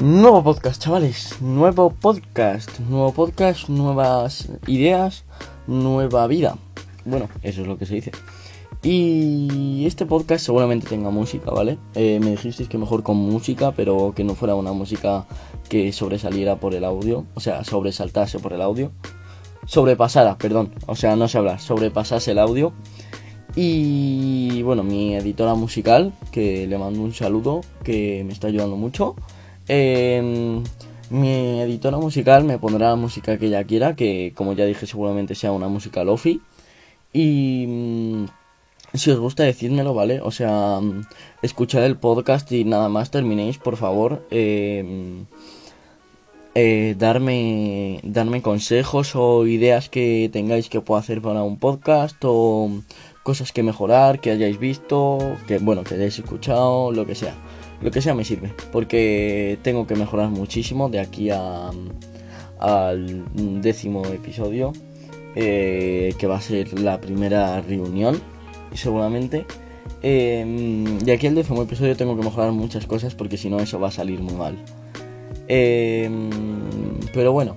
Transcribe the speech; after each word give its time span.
Nuevo 0.00 0.42
podcast, 0.42 0.82
chavales. 0.82 1.42
Nuevo 1.42 1.90
podcast. 1.90 2.80
Nuevo 2.80 3.12
podcast, 3.12 3.68
nuevas 3.68 4.48
ideas, 4.66 5.24
nueva 5.66 6.26
vida. 6.26 6.56
Bueno, 7.04 7.28
eso 7.42 7.60
es 7.60 7.66
lo 7.66 7.76
que 7.76 7.84
se 7.84 7.96
dice. 7.96 8.12
Y 8.82 9.84
este 9.84 10.06
podcast 10.06 10.46
seguramente 10.46 10.86
tenga 10.86 11.10
música, 11.10 11.50
¿vale? 11.50 11.76
Eh, 11.94 12.18
me 12.18 12.30
dijisteis 12.30 12.66
que 12.66 12.78
mejor 12.78 13.02
con 13.02 13.18
música, 13.18 13.72
pero 13.72 14.14
que 14.16 14.24
no 14.24 14.34
fuera 14.34 14.54
una 14.54 14.72
música 14.72 15.26
que 15.68 15.92
sobresaliera 15.92 16.58
por 16.58 16.74
el 16.74 16.84
audio. 16.84 17.26
O 17.34 17.40
sea, 17.40 17.62
sobresaltase 17.62 18.38
por 18.38 18.54
el 18.54 18.62
audio. 18.62 18.92
Sobrepasara, 19.66 20.38
perdón. 20.38 20.72
O 20.86 20.96
sea, 20.96 21.14
no 21.14 21.28
sé 21.28 21.36
hablar. 21.36 21.60
Sobrepasase 21.60 22.30
el 22.30 22.38
audio. 22.38 22.72
Y 23.54 24.62
bueno, 24.62 24.82
mi 24.82 25.14
editora 25.14 25.54
musical, 25.56 26.14
que 26.32 26.66
le 26.66 26.78
mando 26.78 27.02
un 27.02 27.12
saludo, 27.12 27.60
que 27.84 28.24
me 28.24 28.32
está 28.32 28.46
ayudando 28.46 28.76
mucho. 28.76 29.14
Em, 29.72 30.64
mi 31.10 31.60
editora 31.60 31.96
musical 31.96 32.42
me 32.42 32.58
pondrá 32.58 32.88
la 32.90 32.96
música 32.96 33.38
que 33.38 33.46
ella 33.46 33.62
quiera, 33.62 33.94
que 33.94 34.32
como 34.34 34.52
ya 34.54 34.64
dije 34.64 34.84
seguramente 34.84 35.36
sea 35.36 35.52
una 35.52 35.68
música 35.68 36.02
lofi. 36.02 36.40
Y 37.12 37.66
mm, 37.68 38.24
si 38.94 39.12
os 39.12 39.20
gusta 39.20 39.44
decírmelo, 39.44 39.94
¿vale? 39.94 40.20
O 40.22 40.32
sea, 40.32 40.80
mm, 40.80 41.02
escuchad 41.42 41.84
el 41.86 41.96
podcast 41.96 42.50
y 42.50 42.64
nada 42.64 42.88
más 42.88 43.12
terminéis, 43.12 43.58
por 43.58 43.76
favor. 43.76 44.26
Em, 44.32 45.26
eh, 46.56 46.96
darme, 46.98 48.00
darme 48.02 48.42
consejos 48.42 49.14
o 49.14 49.46
ideas 49.46 49.88
que 49.88 50.30
tengáis 50.32 50.68
que 50.68 50.80
pueda 50.80 51.00
hacer 51.00 51.22
para 51.22 51.44
un 51.44 51.58
podcast 51.58 52.16
o 52.24 52.70
cosas 53.22 53.52
que 53.52 53.62
mejorar, 53.62 54.20
que 54.20 54.32
hayáis 54.32 54.58
visto, 54.58 55.18
que 55.46 55.58
bueno, 55.58 55.84
que 55.84 55.94
hayáis 55.94 56.18
escuchado, 56.18 56.90
lo 56.92 57.06
que 57.06 57.14
sea 57.14 57.36
lo 57.80 57.90
que 57.90 58.02
sea 58.02 58.14
me 58.14 58.24
sirve, 58.24 58.52
porque 58.72 59.58
tengo 59.62 59.86
que 59.86 59.94
mejorar 59.94 60.28
muchísimo 60.28 60.88
de 60.88 61.00
aquí 61.00 61.30
a, 61.30 61.70
al 62.58 63.24
décimo 63.62 64.04
episodio, 64.06 64.72
eh, 65.34 66.14
que 66.18 66.26
va 66.26 66.36
a 66.36 66.40
ser 66.40 66.78
la 66.78 67.00
primera 67.00 67.60
reunión, 67.62 68.20
seguramente. 68.74 69.46
Eh, 70.02 70.98
de 71.02 71.12
aquí 71.12 71.26
al 71.26 71.34
décimo 71.34 71.62
episodio 71.62 71.96
tengo 71.96 72.16
que 72.16 72.22
mejorar 72.22 72.52
muchas 72.52 72.86
cosas, 72.86 73.14
porque 73.14 73.36
si 73.36 73.48
no 73.48 73.58
eso 73.60 73.80
va 73.80 73.88
a 73.88 73.92
salir 73.92 74.20
muy 74.20 74.34
mal. 74.34 74.56
Eh, 75.48 76.08
pero 77.14 77.32
bueno, 77.32 77.56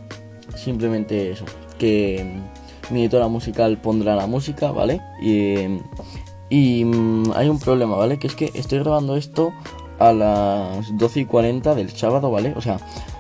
simplemente 0.56 1.32
eso, 1.32 1.46
que 1.78 2.26
mi 2.90 3.02
editora 3.02 3.28
musical 3.28 3.78
pondrá 3.82 4.16
la 4.16 4.28
música, 4.28 4.72
¿vale? 4.72 5.02
Y, 5.22 5.56
y 6.50 6.86
mm, 6.86 7.32
hay 7.36 7.50
un 7.50 7.60
problema, 7.60 7.98
¿vale? 7.98 8.20
Que 8.20 8.28
es 8.28 8.36
que 8.36 8.52
estoy 8.54 8.80
grabando 8.80 9.18
esto 9.18 9.54
a 10.04 10.14
las 10.14 10.98
12 10.98 11.22
y 11.22 11.26
40 11.26 11.76
del 11.76 11.90
sábado, 11.92 12.32
¿vale? 12.32 12.54
O 12.56 12.62
sea, 12.62 12.80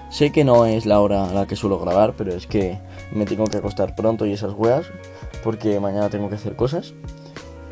sé 0.09 0.31
que 0.31 0.44
no 0.44 0.66
es 0.66 0.86
la 0.86 1.00
hora 1.00 1.30
a 1.30 1.34
la 1.34 1.48
que 1.48 1.56
suelo 1.56 1.80
grabar, 1.80 2.14
pero 2.17 2.34
es 2.34 2.48
que 2.48 2.78
me 3.12 3.26
tengo 3.26 3.45
que 3.45 3.58
acostar 3.58 3.95
pronto 3.95 4.26
y 4.26 4.34
esas 4.34 4.53
weas, 4.53 4.86
porque 5.44 5.80
mañana 5.80 6.09
tengo 6.09 6.30
que 6.30 6.36
hacer 6.36 6.56
cosas. 6.56 6.94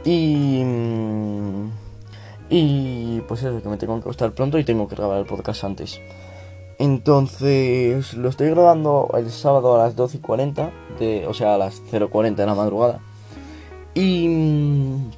Y. 0.06 0.64
Mm, 0.64 1.70
y 2.50 3.22
pues 3.28 3.44
eso, 3.44 3.62
que 3.62 3.70
me 3.70 3.78
tengo 3.78 3.96
que 3.96 4.02
acostar 4.02 4.34
pronto 4.34 4.60
y 4.60 4.64
tengo 4.64 4.88
que 4.88 4.96
grabar 4.96 5.20
el 5.20 5.26
podcast 5.26 5.64
antes. 5.64 6.02
Entonces, 6.80 8.14
lo 8.16 8.30
estoy 8.30 8.50
grabando 8.50 9.10
el 9.16 9.30
sábado 9.30 9.76
a 9.76 9.84
las 9.86 9.96
12 9.96 10.18
y 10.18 10.20
40, 10.20 10.72
de, 11.00 11.28
o 11.28 11.34
sea, 11.34 11.56
a 11.56 11.58
las 11.58 11.82
0.40 11.92 12.36
de 12.36 12.46
la 12.46 12.56
madrugada. 12.56 13.00
Y. 13.94 14.28
Mm, 14.28 15.12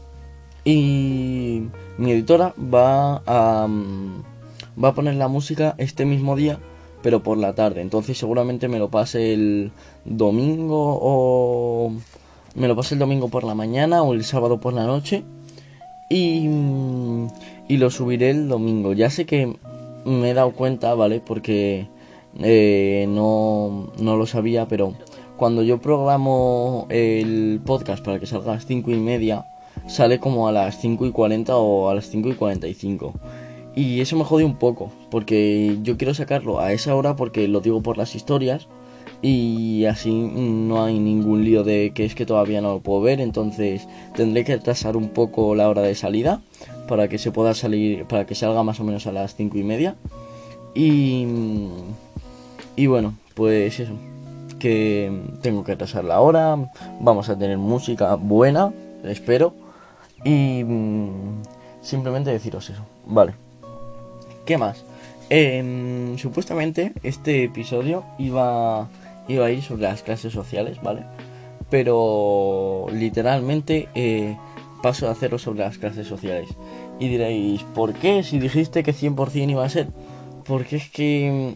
y 0.66 1.64
mi 1.98 2.12
editora 2.12 2.54
va 2.58 3.22
a, 3.26 3.68
mm, 3.68 4.24
va 4.84 4.90
a 4.90 4.94
poner 4.94 5.16
la 5.16 5.28
música 5.28 5.76
este 5.78 6.06
mismo 6.06 6.36
día, 6.36 6.60
pero 7.02 7.24
por 7.24 7.38
la 7.38 7.54
tarde. 7.56 7.82
Entonces 7.82 8.18
seguramente 8.18 8.68
me 8.68 8.80
lo 8.80 8.90
pase 8.90 9.34
el 9.34 9.72
domingo 10.06 11.00
o 11.02 11.92
me 12.56 12.68
lo 12.68 12.76
pase 12.76 12.96
el 12.96 13.00
domingo 13.00 13.30
por 13.30 13.44
la 13.44 13.56
mañana 13.56 14.04
o 14.04 14.14
el 14.14 14.24
sábado 14.24 14.60
por 14.60 14.74
la 14.74 14.86
noche. 14.86 15.24
Y, 16.10 16.48
mm, 16.48 17.28
y 17.68 17.78
lo 17.78 17.90
subiré 17.90 18.30
el 18.32 18.48
domingo. 18.48 18.94
Ya 18.94 19.10
sé 19.10 19.26
que 19.26 19.56
me 20.06 20.32
he 20.32 20.34
dado 20.34 20.52
cuenta, 20.54 20.94
¿vale? 20.96 21.22
Porque 21.22 21.88
eh, 22.40 23.06
no, 23.10 23.92
no 24.00 24.18
lo 24.18 24.26
sabía, 24.26 24.68
pero 24.68 24.94
cuando 25.38 25.64
yo 25.64 25.80
programo 25.82 26.88
el 26.90 27.62
podcast 27.66 28.04
para 28.04 28.20
que 28.20 28.26
salga 28.26 28.52
a 28.52 28.56
las 28.56 28.66
cinco 28.66 28.92
y 28.92 28.98
media, 28.98 29.46
sale 29.88 30.20
como 30.20 30.48
a 30.48 30.52
las 30.52 30.80
5 30.80 31.06
y 31.06 31.12
40 31.12 31.56
o 31.56 31.90
a 31.90 31.96
las 31.96 32.10
5 32.10 32.30
y 32.30 32.36
45. 32.36 33.14
Y 33.76 34.02
eso 34.02 34.16
me 34.16 34.24
jode 34.24 34.46
un 34.46 34.58
poco, 34.58 34.92
porque 35.10 35.78
yo 35.82 35.98
quiero 35.98 36.14
sacarlo 36.14 36.60
a 36.60 36.74
esa 36.74 36.96
hora 36.96 37.16
porque 37.16 37.48
lo 37.48 37.60
digo 37.60 37.82
por 37.82 37.98
las 37.98 38.14
historias 38.16 38.68
y 39.24 39.86
así 39.86 40.12
no 40.12 40.84
hay 40.84 41.00
ningún 41.00 41.44
lío 41.44 41.64
de 41.64 41.92
que 41.96 42.06
es 42.06 42.14
que 42.14 42.26
todavía 42.26 42.62
no 42.62 42.74
lo 42.74 42.80
puedo 42.82 43.02
ver, 43.02 43.20
entonces 43.20 43.88
tendré 44.16 44.44
que 44.44 44.54
atrasar 44.54 44.96
un 44.96 45.10
poco 45.10 45.56
la 45.56 45.70
hora 45.70 45.82
de 45.82 45.96
salida 45.96 46.42
para 46.88 47.08
que 47.08 47.18
se 47.18 47.32
pueda 47.32 47.56
salir, 47.56 48.06
para 48.06 48.26
que 48.26 48.36
salga 48.36 48.62
más 48.64 48.80
o 48.80 48.84
menos 48.84 49.08
a 49.08 49.12
las 49.12 49.36
5 49.36 49.58
y 49.58 49.64
media. 49.64 49.96
Y, 50.76 51.26
y 52.76 52.86
bueno, 52.88 53.16
pues 53.34 53.80
eso, 53.80 53.94
que 54.60 55.12
tengo 55.42 55.64
que 55.64 55.72
atrasar 55.72 56.04
la 56.04 56.20
hora, 56.20 56.70
vamos 57.00 57.30
a 57.30 57.38
tener 57.38 57.58
música 57.58 58.16
buena, 58.16 58.72
espero 59.04 59.63
y 60.24 60.64
mm, 60.64 61.44
simplemente 61.82 62.32
deciros 62.32 62.70
eso. 62.70 62.86
Vale. 63.06 63.34
¿Qué 64.46 64.58
más? 64.58 64.84
Em, 65.30 66.18
supuestamente 66.18 66.94
este 67.02 67.46
episodio 67.46 68.04
iba, 68.18 68.90
iba 69.28 69.46
a 69.46 69.52
ir 69.52 69.64
sobre 69.64 69.84
las 69.84 70.04
clases 70.04 70.34
sociales, 70.34 70.82
¿vale? 70.82 71.04
Pero 71.70 72.88
literalmente 72.92 73.90
eh, 73.96 74.38
paso 74.82 75.08
a 75.08 75.12
hacerlo 75.12 75.40
sobre 75.40 75.60
las 75.60 75.78
clases 75.78 76.08
sociales. 76.08 76.50
Y 77.00 77.08
diréis, 77.08 77.64
¿por 77.64 77.94
qué? 77.94 78.24
Si 78.24 78.40
dijiste 78.40 78.84
que 78.84 78.94
100% 78.94 79.50
iba 79.50 79.66
a 79.66 79.70
ser. 79.70 79.88
Porque 80.46 80.76
es 80.76 80.90
que, 80.90 81.56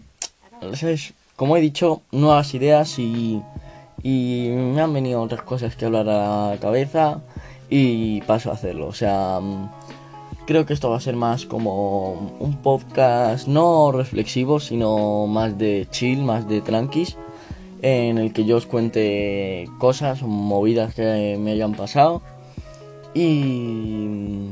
mm, 0.62 0.74
¿sabes? 0.76 1.14
Como 1.36 1.56
he 1.56 1.62
dicho, 1.62 2.02
nuevas 2.12 2.54
ideas 2.56 2.98
y, 2.98 3.42
y 4.02 4.50
me 4.50 4.82
han 4.82 4.94
venido 4.94 5.22
otras 5.22 5.44
cosas 5.44 5.76
que 5.76 5.86
hablar 5.86 6.10
a 6.10 6.52
la 6.52 6.58
cabeza 6.60 7.22
y 7.70 8.22
paso 8.22 8.50
a 8.50 8.54
hacerlo. 8.54 8.88
O 8.88 8.94
sea, 8.94 9.40
mm, 9.42 9.70
creo 10.46 10.66
que 10.66 10.74
esto 10.74 10.90
va 10.90 10.98
a 10.98 11.02
ser 11.02 11.16
más 11.16 11.46
como 11.46 12.36
un 12.40 12.58
podcast 12.62 13.48
no 13.48 13.92
reflexivo, 13.92 14.60
sino 14.60 15.28
más 15.28 15.58
de 15.58 15.88
chill, 15.92 16.24
más 16.24 16.48
de 16.48 16.62
tranquis, 16.62 17.18
en 17.82 18.18
el 18.18 18.34
que 18.34 18.46
yo 18.46 18.58
os 18.58 18.66
cuente 18.66 19.70
cosas, 19.80 20.24
movidas 20.24 20.96
que 20.96 21.38
me 21.40 21.52
hayan 21.52 21.74
pasado. 21.74 22.22
Y, 23.14 24.52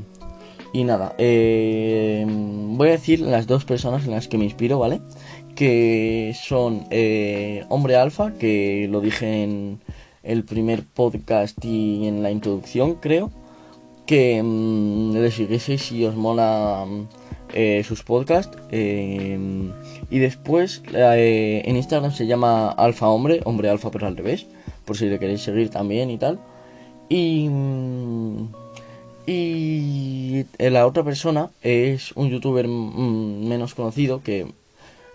y 0.73 0.83
nada, 0.83 1.15
eh, 1.17 2.25
voy 2.27 2.89
a 2.89 2.91
decir 2.91 3.21
las 3.21 3.47
dos 3.47 3.65
personas 3.65 4.05
en 4.05 4.11
las 4.11 4.27
que 4.27 4.37
me 4.37 4.45
inspiro, 4.45 4.79
¿vale? 4.79 5.01
Que 5.55 6.35
son 6.35 6.85
eh, 6.91 7.63
Hombre 7.69 7.95
Alfa, 7.95 8.33
que 8.33 8.87
lo 8.91 8.99
dije 8.99 9.43
en 9.43 9.79
el 10.25 10.44
primer 10.44 10.84
podcast 10.84 11.63
y 11.63 12.08
en 12.08 12.24
la 12.24 12.31
introducción, 12.31 12.96
creo. 12.96 13.31
Que 14.06 14.41
mm, 14.44 15.13
le 15.13 15.31
siguieseis 15.31 15.81
si 15.81 16.06
os 16.06 16.16
mola 16.16 16.86
mm, 16.88 17.08
eh, 17.53 17.84
sus 17.86 18.03
podcasts. 18.03 18.58
Eh, 18.72 19.38
y 20.09 20.19
después 20.19 20.84
eh, 20.94 21.62
en 21.66 21.75
Instagram 21.75 22.12
se 22.12 22.28
llama 22.28 22.69
Alfa 22.69 23.08
Hombre, 23.08 23.41
Hombre 23.46 23.69
Alfa 23.69 23.91
pero 23.91 24.08
al 24.08 24.18
revés, 24.18 24.46
por 24.86 24.97
si 24.97 25.06
le 25.06 25.19
queréis 25.19 25.41
seguir 25.41 25.69
también 25.69 26.10
y 26.10 26.18
tal. 26.18 26.39
Y, 27.07 27.48
mm, 27.50 28.50
y 29.28 30.45
la 30.60 30.86
otra 30.86 31.04
persona 31.04 31.50
es 31.62 32.12
un 32.13 32.30
youtuber 32.30 32.68
menos 32.68 33.74
conocido 33.74 34.21
que 34.21 34.48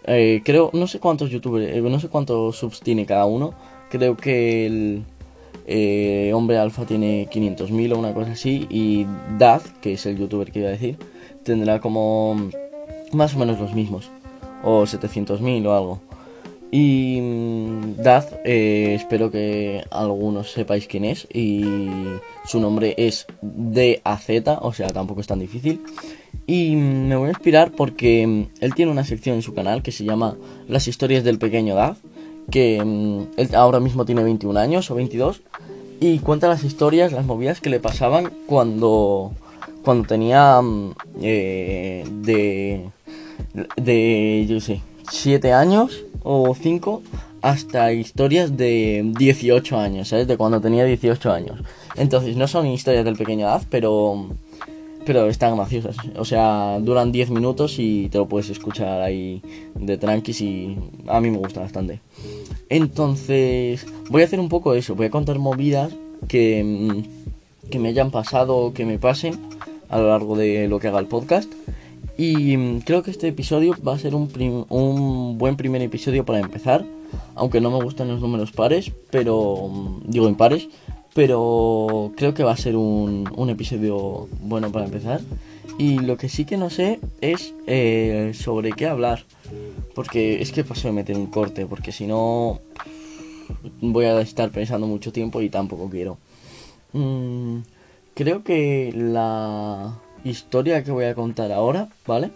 creo, 0.04 0.70
no 0.72 0.88
sé 0.88 0.98
cuántos 0.98 1.30
youtubers, 1.30 1.80
no 1.80 2.00
sé 2.00 2.08
cuántos 2.08 2.56
subs 2.56 2.80
tiene 2.80 3.06
cada 3.06 3.26
uno 3.26 3.54
Creo 3.90 4.16
que 4.16 4.66
el 4.66 5.04
eh, 5.66 6.32
Hombre 6.34 6.58
Alfa 6.58 6.84
tiene 6.86 7.28
500.000 7.30 7.92
o 7.92 7.98
una 7.98 8.14
cosa 8.14 8.32
así. 8.32 8.66
Y 8.70 9.06
Daz, 9.38 9.72
que 9.80 9.94
es 9.94 10.06
el 10.06 10.16
youtuber 10.16 10.50
que 10.50 10.60
iba 10.60 10.68
a 10.68 10.72
decir, 10.72 10.96
tendrá 11.42 11.80
como 11.80 12.50
más 13.12 13.34
o 13.34 13.38
menos 13.38 13.58
los 13.58 13.74
mismos. 13.74 14.10
O 14.62 14.82
700.000 14.82 15.66
o 15.66 15.74
algo. 15.74 16.00
Y 16.72 17.20
mm, 17.20 17.96
Daz, 17.96 18.32
eh, 18.44 18.94
espero 18.94 19.30
que 19.30 19.82
algunos 19.90 20.52
sepáis 20.52 20.86
quién 20.86 21.04
es. 21.04 21.26
Y 21.32 21.64
su 22.46 22.60
nombre 22.60 22.94
es 22.96 23.26
DAZ, 23.42 24.28
o 24.60 24.72
sea, 24.72 24.88
tampoco 24.88 25.20
es 25.20 25.26
tan 25.26 25.40
difícil. 25.40 25.80
Y 26.46 26.76
mm, 26.76 27.08
me 27.08 27.16
voy 27.16 27.26
a 27.26 27.30
inspirar 27.30 27.72
porque 27.72 28.26
mm, 28.26 28.46
él 28.60 28.74
tiene 28.74 28.92
una 28.92 29.04
sección 29.04 29.36
en 29.36 29.42
su 29.42 29.54
canal 29.54 29.82
que 29.82 29.92
se 29.92 30.04
llama 30.04 30.36
Las 30.68 30.86
historias 30.86 31.24
del 31.24 31.38
pequeño 31.38 31.74
Daz 31.74 31.98
que 32.50 32.82
mm, 32.84 33.38
él 33.38 33.54
ahora 33.54 33.80
mismo 33.80 34.04
tiene 34.04 34.22
21 34.22 34.58
años 34.58 34.90
o 34.90 34.94
22 34.94 35.42
y 36.00 36.18
cuenta 36.20 36.48
las 36.48 36.64
historias, 36.64 37.12
las 37.12 37.26
movidas 37.26 37.60
que 37.60 37.70
le 37.70 37.80
pasaban 37.80 38.32
cuando 38.46 39.32
cuando 39.82 40.06
tenía 40.06 40.60
mm, 40.60 40.94
eh, 41.22 42.04
de 42.22 42.90
de 43.76 44.46
yo 44.48 44.60
sé 44.60 44.82
7 45.10 45.52
años 45.52 46.04
o 46.22 46.54
5 46.54 47.02
hasta 47.42 47.92
historias 47.92 48.56
de 48.56 49.12
18 49.16 49.78
años, 49.78 50.08
¿sabes? 50.08 50.26
De 50.26 50.36
cuando 50.36 50.60
tenía 50.60 50.84
18 50.84 51.32
años. 51.32 51.60
Entonces, 51.96 52.36
no 52.36 52.46
son 52.46 52.66
historias 52.66 53.04
del 53.04 53.16
pequeño 53.16 53.46
edad, 53.46 53.62
pero 53.70 54.28
pero 55.10 55.26
están 55.26 55.56
graciosas. 55.56 55.96
O 56.16 56.24
sea, 56.24 56.78
duran 56.78 57.10
10 57.10 57.30
minutos 57.30 57.80
y 57.80 58.08
te 58.10 58.18
lo 58.18 58.28
puedes 58.28 58.48
escuchar 58.48 59.02
ahí 59.02 59.42
de 59.74 59.98
tranquis 59.98 60.40
y 60.40 60.76
a 61.08 61.20
mí 61.20 61.32
me 61.32 61.38
gusta 61.38 61.58
bastante. 61.58 61.98
Entonces, 62.68 63.84
voy 64.08 64.22
a 64.22 64.26
hacer 64.26 64.38
un 64.38 64.48
poco 64.48 64.72
eso, 64.72 64.94
voy 64.94 65.06
a 65.06 65.10
contar 65.10 65.40
movidas 65.40 65.92
que, 66.28 66.62
mm, 66.62 67.70
que 67.70 67.80
me 67.80 67.88
hayan 67.88 68.12
pasado, 68.12 68.72
que 68.72 68.86
me 68.86 69.00
pasen 69.00 69.34
a 69.88 69.98
lo 69.98 70.10
largo 70.10 70.36
de 70.36 70.68
lo 70.68 70.78
que 70.78 70.86
haga 70.86 71.00
el 71.00 71.06
podcast. 71.06 71.52
Y 72.16 72.56
mm, 72.56 72.82
creo 72.82 73.02
que 73.02 73.10
este 73.10 73.26
episodio 73.26 73.74
va 73.84 73.94
a 73.94 73.98
ser 73.98 74.14
un, 74.14 74.30
un 74.68 75.38
buen 75.38 75.56
primer 75.56 75.82
episodio 75.82 76.24
para 76.24 76.38
empezar. 76.38 76.84
Aunque 77.34 77.60
no 77.60 77.72
me 77.72 77.82
gustan 77.82 78.06
los 78.06 78.20
números 78.20 78.52
pares, 78.52 78.92
pero 79.10 79.68
mm, 79.68 80.02
digo 80.08 80.28
impares, 80.28 80.68
pero 81.14 82.12
creo 82.16 82.34
que 82.34 82.44
va 82.44 82.52
a 82.52 82.56
ser 82.56 82.76
un, 82.76 83.30
un 83.36 83.50
episodio 83.50 84.28
bueno 84.42 84.70
para 84.70 84.86
empezar. 84.86 85.20
Y 85.78 85.98
lo 85.98 86.16
que 86.16 86.28
sí 86.28 86.44
que 86.44 86.56
no 86.56 86.68
sé 86.68 87.00
es 87.20 87.54
eh, 87.66 88.32
sobre 88.34 88.72
qué 88.72 88.86
hablar. 88.86 89.24
Porque 89.94 90.42
es 90.42 90.52
que 90.52 90.62
paso 90.62 90.88
de 90.88 90.92
meter 90.92 91.16
un 91.16 91.26
corte, 91.26 91.66
porque 91.66 91.90
si 91.90 92.06
no 92.06 92.60
voy 93.80 94.04
a 94.04 94.20
estar 94.20 94.50
pensando 94.50 94.86
mucho 94.86 95.12
tiempo 95.12 95.40
y 95.42 95.48
tampoco 95.48 95.88
quiero. 95.88 96.18
Mm, 96.92 97.60
creo 98.14 98.44
que 98.44 98.92
la 98.94 99.98
historia 100.24 100.84
que 100.84 100.90
voy 100.90 101.06
a 101.06 101.14
contar 101.14 101.50
ahora, 101.52 101.88
¿vale? 102.06 102.30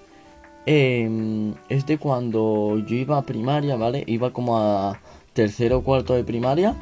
Em, 0.67 1.55
es 1.69 1.87
de 1.87 1.99
cuando 1.99 2.79
yo 2.87 2.97
iba 2.97 3.19
a 3.19 3.23
primaria, 3.23 3.77
¿vale? 3.77 4.05
Iba 4.07 4.33
como 4.33 4.59
a 4.59 4.99
tercero 5.35 5.79
o 5.79 5.83
cuarto 5.85 6.15
de 6.15 6.25
primaria, 6.25 6.77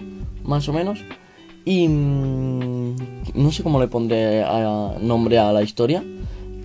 más 0.44 0.68
o 0.68 0.72
menos. 0.72 1.04
Y 1.64 1.88
mm, 1.88 2.96
no 3.34 3.52
sé 3.52 3.62
cómo 3.62 3.80
le 3.80 3.88
pondré 3.88 4.44
nombre 5.00 5.38
a 5.38 5.52
la 5.52 5.62
historia, 5.62 6.02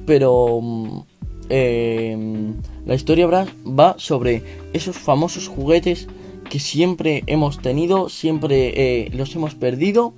pero 0.06 0.60
mm, 0.62 1.02
em, 1.50 2.56
la 2.86 2.96
historia 2.96 3.28
va 3.28 3.96
sobre 3.98 4.44
esos 4.74 4.98
famosos 4.98 5.48
juguetes 5.48 6.08
que 6.50 6.60
siempre 6.60 7.24
hemos 7.28 7.60
tenido, 7.60 8.10
siempre 8.10 8.74
eh, 8.76 9.12
los 9.14 9.36
hemos 9.36 9.54
perdido 9.56 10.14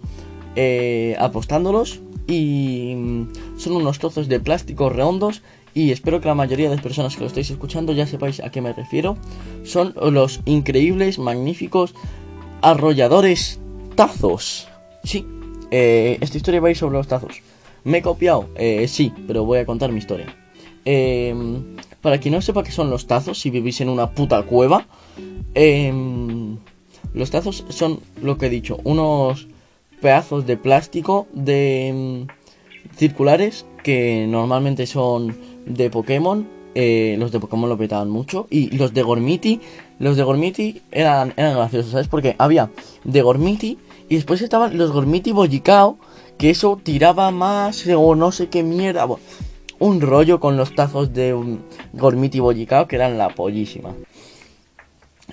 eh, 0.55 1.15
apostándolos 1.19 1.99
y 2.27 2.93
mm, 2.95 3.57
son 3.57 3.73
unos 3.73 3.99
trozos 3.99 4.27
de 4.27 4.39
plástico 4.39 4.89
redondos 4.89 5.41
y 5.73 5.91
espero 5.91 6.21
que 6.21 6.27
la 6.27 6.35
mayoría 6.35 6.69
de 6.69 6.75
las 6.75 6.83
personas 6.83 7.15
que 7.15 7.21
lo 7.21 7.27
estáis 7.27 7.49
escuchando 7.49 7.93
ya 7.93 8.07
sepáis 8.07 8.39
a 8.39 8.49
qué 8.49 8.61
me 8.61 8.73
refiero. 8.73 9.17
Son 9.63 9.93
los 10.11 10.41
increíbles, 10.45 11.19
magníficos, 11.19 11.93
arrolladores 12.61 13.59
tazos. 13.95 14.68
Sí, 15.03 15.25
eh, 15.71 16.17
esta 16.21 16.37
historia 16.37 16.61
va 16.61 16.67
a 16.67 16.71
ir 16.71 16.77
sobre 16.77 16.97
los 16.97 17.07
tazos. 17.07 17.41
¿Me 17.83 17.99
he 17.99 18.01
copiado? 18.01 18.49
Eh, 18.55 18.87
sí, 18.87 19.13
pero 19.27 19.45
voy 19.45 19.59
a 19.59 19.65
contar 19.65 19.91
mi 19.91 19.99
historia. 19.99 20.35
Em, 20.85 21.77
para 22.01 22.19
quien 22.19 22.33
no 22.33 22.41
sepa 22.41 22.63
qué 22.63 22.71
son 22.71 22.89
los 22.89 23.07
tazos, 23.07 23.39
si 23.39 23.49
vivís 23.49 23.81
en 23.81 23.89
una 23.89 24.11
puta 24.11 24.43
cueva, 24.43 24.87
em, 25.53 26.57
los 27.13 27.31
tazos 27.31 27.65
son 27.69 27.99
lo 28.21 28.37
que 28.37 28.47
he 28.47 28.49
dicho, 28.49 28.79
unos 28.83 29.47
pedazos 30.01 30.45
de 30.45 30.57
plástico 30.57 31.27
de 31.33 31.87
em, 31.87 32.27
circulares 32.95 33.65
que 33.83 34.25
normalmente 34.27 34.87
son 34.87 35.37
de 35.65 35.89
Pokémon. 35.89 36.47
Eh, 36.75 37.15
los 37.17 37.31
de 37.31 37.39
Pokémon 37.39 37.69
lo 37.69 37.77
petaban 37.77 38.09
mucho. 38.09 38.47
Y 38.49 38.69
los 38.77 38.93
de 38.93 39.03
Gormiti, 39.03 39.59
los 39.99 40.17
de 40.17 40.23
Gormiti 40.23 40.81
eran, 40.91 41.33
eran 41.35 41.55
graciosos, 41.55 41.91
¿sabes? 41.91 42.07
Porque 42.07 42.35
había 42.37 42.69
de 43.03 43.21
Gormiti 43.21 43.77
y 44.09 44.15
después 44.15 44.41
estaban 44.41 44.77
los 44.77 44.91
Gormiti 44.91 45.31
Bollicao, 45.31 45.97
que 46.37 46.49
eso 46.49 46.79
tiraba 46.81 47.29
más 47.31 47.85
o 47.95 48.15
no 48.15 48.31
sé 48.31 48.49
qué 48.49 48.63
mierda. 48.63 49.07
un 49.77 50.01
rollo 50.01 50.39
con 50.39 50.57
los 50.57 50.73
tazos 50.75 51.13
de 51.13 51.33
un 51.33 51.61
Gormiti 51.93 52.39
Bollicao 52.39 52.87
que 52.87 52.95
eran 52.95 53.17
la 53.17 53.29
pollísima. 53.29 53.93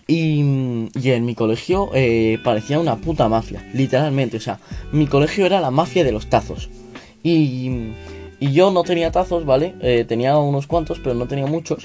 Y, 0.06 0.88
y 0.94 1.11
en 1.11 1.25
mi 1.25 1.34
colegio 1.34 1.90
eh, 1.94 2.38
parecía 2.44 2.78
una 2.78 2.96
puta 2.96 3.28
mafia, 3.28 3.67
literalmente. 3.73 4.37
O 4.37 4.40
sea, 4.40 4.61
mi 4.93 5.06
colegio 5.06 5.46
era 5.46 5.61
la 5.61 5.70
mafia 5.70 6.05
de 6.05 6.12
los 6.12 6.29
tazos. 6.29 6.69
Y, 7.22 7.93
y 8.38 8.52
yo 8.52 8.70
no 8.70 8.82
tenía 8.82 9.11
tazos, 9.11 9.46
¿vale? 9.46 9.75
Eh, 9.81 10.05
tenía 10.06 10.37
unos 10.38 10.67
cuantos, 10.67 11.00
pero 11.00 11.14
no 11.14 11.26
tenía 11.26 11.46
muchos. 11.46 11.84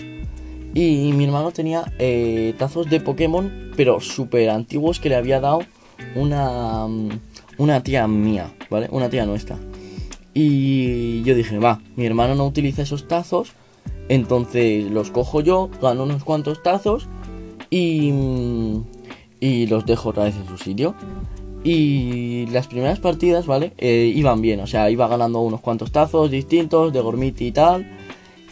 Y 0.74 1.14
mi 1.14 1.24
hermano 1.26 1.52
tenía 1.52 1.92
eh, 2.00 2.54
tazos 2.58 2.90
de 2.90 3.00
Pokémon, 3.00 3.72
pero 3.76 4.02
súper 4.02 4.50
antiguos 4.50 5.00
que 5.00 5.10
le 5.10 5.16
había 5.16 5.40
dado 5.40 5.62
una, 6.15 6.88
mm, 6.88 7.09
una 7.57 7.83
tía 7.83 8.07
mía, 8.07 8.53
¿vale? 8.69 8.88
Una 8.92 9.09
tía 9.09 9.25
nuestra. 9.25 9.57
Y 10.33 11.24
yo 11.24 11.36
dije, 11.36 11.57
va, 11.59 11.81
mi 11.95 12.06
hermano 12.06 12.36
no 12.36 12.45
utiliza 12.45 12.83
esos 12.83 13.07
tazos, 13.07 13.53
entonces 14.09 14.89
los 14.89 15.12
cojo 15.12 15.42
yo, 15.42 15.69
gano 15.81 16.03
unos 16.03 16.24
cuantos 16.24 16.63
tazos 16.63 17.07
y, 17.69 18.12
mm, 18.12 18.83
y 19.39 19.68
los 19.68 19.86
dejo 19.86 20.09
otra 20.09 20.25
vez 20.25 20.36
en 20.36 20.48
su 20.48 20.57
sitio. 20.57 20.95
Y 21.63 22.48
las 22.48 22.68
primeras 22.68 23.00
partidas, 23.00 23.45
¿vale? 23.45 23.74
Eh, 23.77 24.12
iban 24.15 24.42
bien, 24.42 24.62
o 24.62 24.68
sea, 24.68 24.89
iba 24.89 25.07
ganando 25.07 25.42
unos 25.42 25.62
cuantos 25.62 25.92
tazos 25.92 26.31
distintos 26.31 26.92
de 26.92 27.01
Gormiti 27.01 27.48
y 27.48 27.51
tal. 27.51 27.88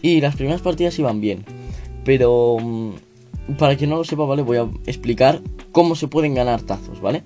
Y 0.02 0.22
las 0.22 0.36
primeras 0.36 0.62
partidas 0.62 0.98
iban 1.00 1.20
bien. 1.20 1.44
Pero 2.06 2.58
mm, 2.62 2.92
para 3.58 3.76
quien 3.76 3.90
no 3.90 3.98
lo 3.98 4.04
sepa, 4.04 4.26
¿vale? 4.26 4.44
Voy 4.44 4.58
a 4.58 4.70
explicar 4.86 5.42
cómo 5.72 5.96
se 5.96 6.08
pueden 6.08 6.36
ganar 6.36 6.62
tazos, 6.62 7.02
¿vale? 7.02 7.24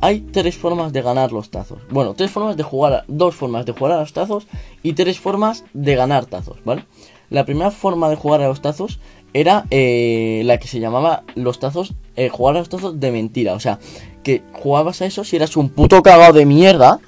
Hay 0.00 0.20
tres 0.20 0.56
formas 0.56 0.92
de 0.92 1.02
ganar 1.02 1.32
los 1.32 1.50
tazos. 1.50 1.80
Bueno, 1.90 2.14
tres 2.14 2.30
formas 2.30 2.56
de 2.56 2.62
jugar, 2.62 3.04
dos 3.08 3.34
formas 3.34 3.66
de 3.66 3.72
jugar 3.72 3.94
a 3.94 4.00
los 4.00 4.12
tazos 4.12 4.46
y 4.82 4.92
tres 4.92 5.18
formas 5.18 5.64
de 5.74 5.96
ganar 5.96 6.26
tazos, 6.26 6.58
¿vale? 6.64 6.84
La 7.30 7.44
primera 7.44 7.70
forma 7.70 8.08
de 8.08 8.16
jugar 8.16 8.40
a 8.40 8.48
los 8.48 8.62
tazos 8.62 9.00
era 9.34 9.66
eh, 9.70 10.42
la 10.44 10.58
que 10.58 10.68
se 10.68 10.80
llamaba 10.80 11.24
los 11.34 11.58
tazos, 11.58 11.94
eh, 12.16 12.28
jugar 12.28 12.56
a 12.56 12.58
los 12.60 12.68
tazos 12.68 13.00
de 13.00 13.10
mentira. 13.10 13.54
O 13.54 13.60
sea, 13.60 13.80
que 14.22 14.42
jugabas 14.52 15.02
a 15.02 15.06
eso 15.06 15.24
si 15.24 15.36
eras 15.36 15.56
un 15.56 15.68
puto 15.68 16.02
cagado 16.02 16.32
de 16.32 16.46
mierda 16.46 17.00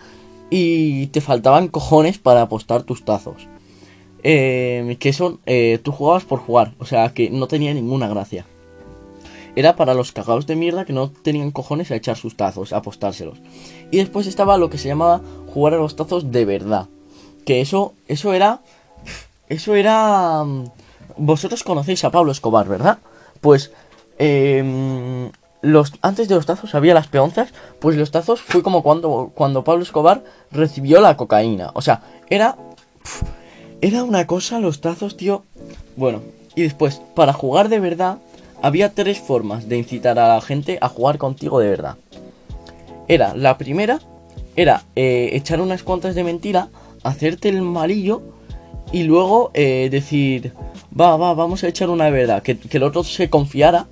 y 0.50 1.06
te 1.08 1.20
faltaban 1.20 1.69
cojones 1.69 2.19
para 2.19 2.43
apostar 2.43 2.82
tus 2.82 3.05
tazos. 3.05 3.48
Eh, 4.22 4.96
que 4.98 5.12
son, 5.12 5.41
tú 5.82 5.93
jugabas 5.93 6.24
por 6.24 6.41
jugar, 6.41 6.74
o 6.79 6.84
sea, 6.84 7.15
que 7.15 7.31
no 7.31 7.46
tenía 7.46 7.72
ninguna 7.72 8.08
gracia 8.08 8.44
era 9.56 9.76
para 9.76 9.94
los 9.94 10.12
cagados 10.12 10.46
de 10.46 10.56
mierda 10.56 10.84
que 10.84 10.92
no 10.92 11.10
tenían 11.10 11.50
cojones 11.50 11.90
a 11.90 11.96
echar 11.96 12.16
sus 12.16 12.36
tazos, 12.36 12.72
a 12.72 12.78
apostárselos. 12.78 13.38
Y 13.90 13.98
después 13.98 14.26
estaba 14.26 14.58
lo 14.58 14.70
que 14.70 14.78
se 14.78 14.88
llamaba 14.88 15.20
jugar 15.52 15.74
a 15.74 15.78
los 15.78 15.96
tazos 15.96 16.30
de 16.30 16.44
verdad. 16.44 16.88
Que 17.44 17.60
eso, 17.60 17.94
eso 18.08 18.32
era... 18.32 18.60
Eso 19.48 19.74
era... 19.74 20.44
Mm, 20.44 20.66
vosotros 21.16 21.64
conocéis 21.64 22.04
a 22.04 22.10
Pablo 22.10 22.32
Escobar, 22.32 22.69
¿verdad? 22.69 22.98
Pues... 23.40 23.72
Em, 24.19 25.30
los, 25.62 25.92
antes 26.02 26.28
de 26.28 26.34
los 26.34 26.46
tazos 26.46 26.74
había 26.74 26.94
las 26.94 27.08
peonzas, 27.08 27.52
pues 27.80 27.96
los 27.96 28.10
tazos 28.10 28.40
fue 28.40 28.62
como 28.62 28.82
cuando, 28.82 29.32
cuando 29.34 29.64
Pablo 29.64 29.82
Escobar 29.82 30.24
recibió 30.50 31.00
la 31.00 31.16
cocaína. 31.16 31.70
O 31.74 31.82
sea, 31.82 32.02
era... 32.28 32.56
Era 33.82 34.04
una 34.04 34.26
cosa 34.26 34.60
los 34.60 34.82
tazos, 34.82 35.16
tío. 35.16 35.42
Bueno, 35.96 36.20
y 36.54 36.62
después, 36.62 37.00
para 37.14 37.32
jugar 37.32 37.70
de 37.70 37.80
verdad, 37.80 38.19
había 38.62 38.94
tres 38.94 39.19
formas 39.19 39.69
de 39.69 39.79
incitar 39.79 40.19
a 40.19 40.29
la 40.29 40.40
gente 40.40 40.79
a 40.81 40.88
jugar 40.88 41.19
contigo 41.19 41.60
de 41.60 41.70
verdad. 41.70 41.96
Era, 43.08 43.34
la 43.34 43.58
primera, 43.58 44.00
era 44.56 44.84
eh, 44.96 45.31
echar 45.32 45.60
unas 45.60 45.82
cuantas 45.82 46.14
de 46.14 46.24
mentira, 46.24 46.69
hacerte 47.02 47.48
el 47.48 47.62
malillo 47.62 48.22
y 48.93 49.05
luego 49.05 49.50
eh, 49.55 49.88
decir, 49.90 50.52
va, 50.98 51.17
va, 51.17 51.34
vamos 51.34 51.64
a 51.64 51.69
echar 51.69 51.90
una 51.90 52.06
de 52.06 52.10
verdad, 52.10 52.43
que, 52.43 52.58
el 52.70 52.82
otro 52.82 53.02
se 53.05 53.31
confiara 53.31 53.86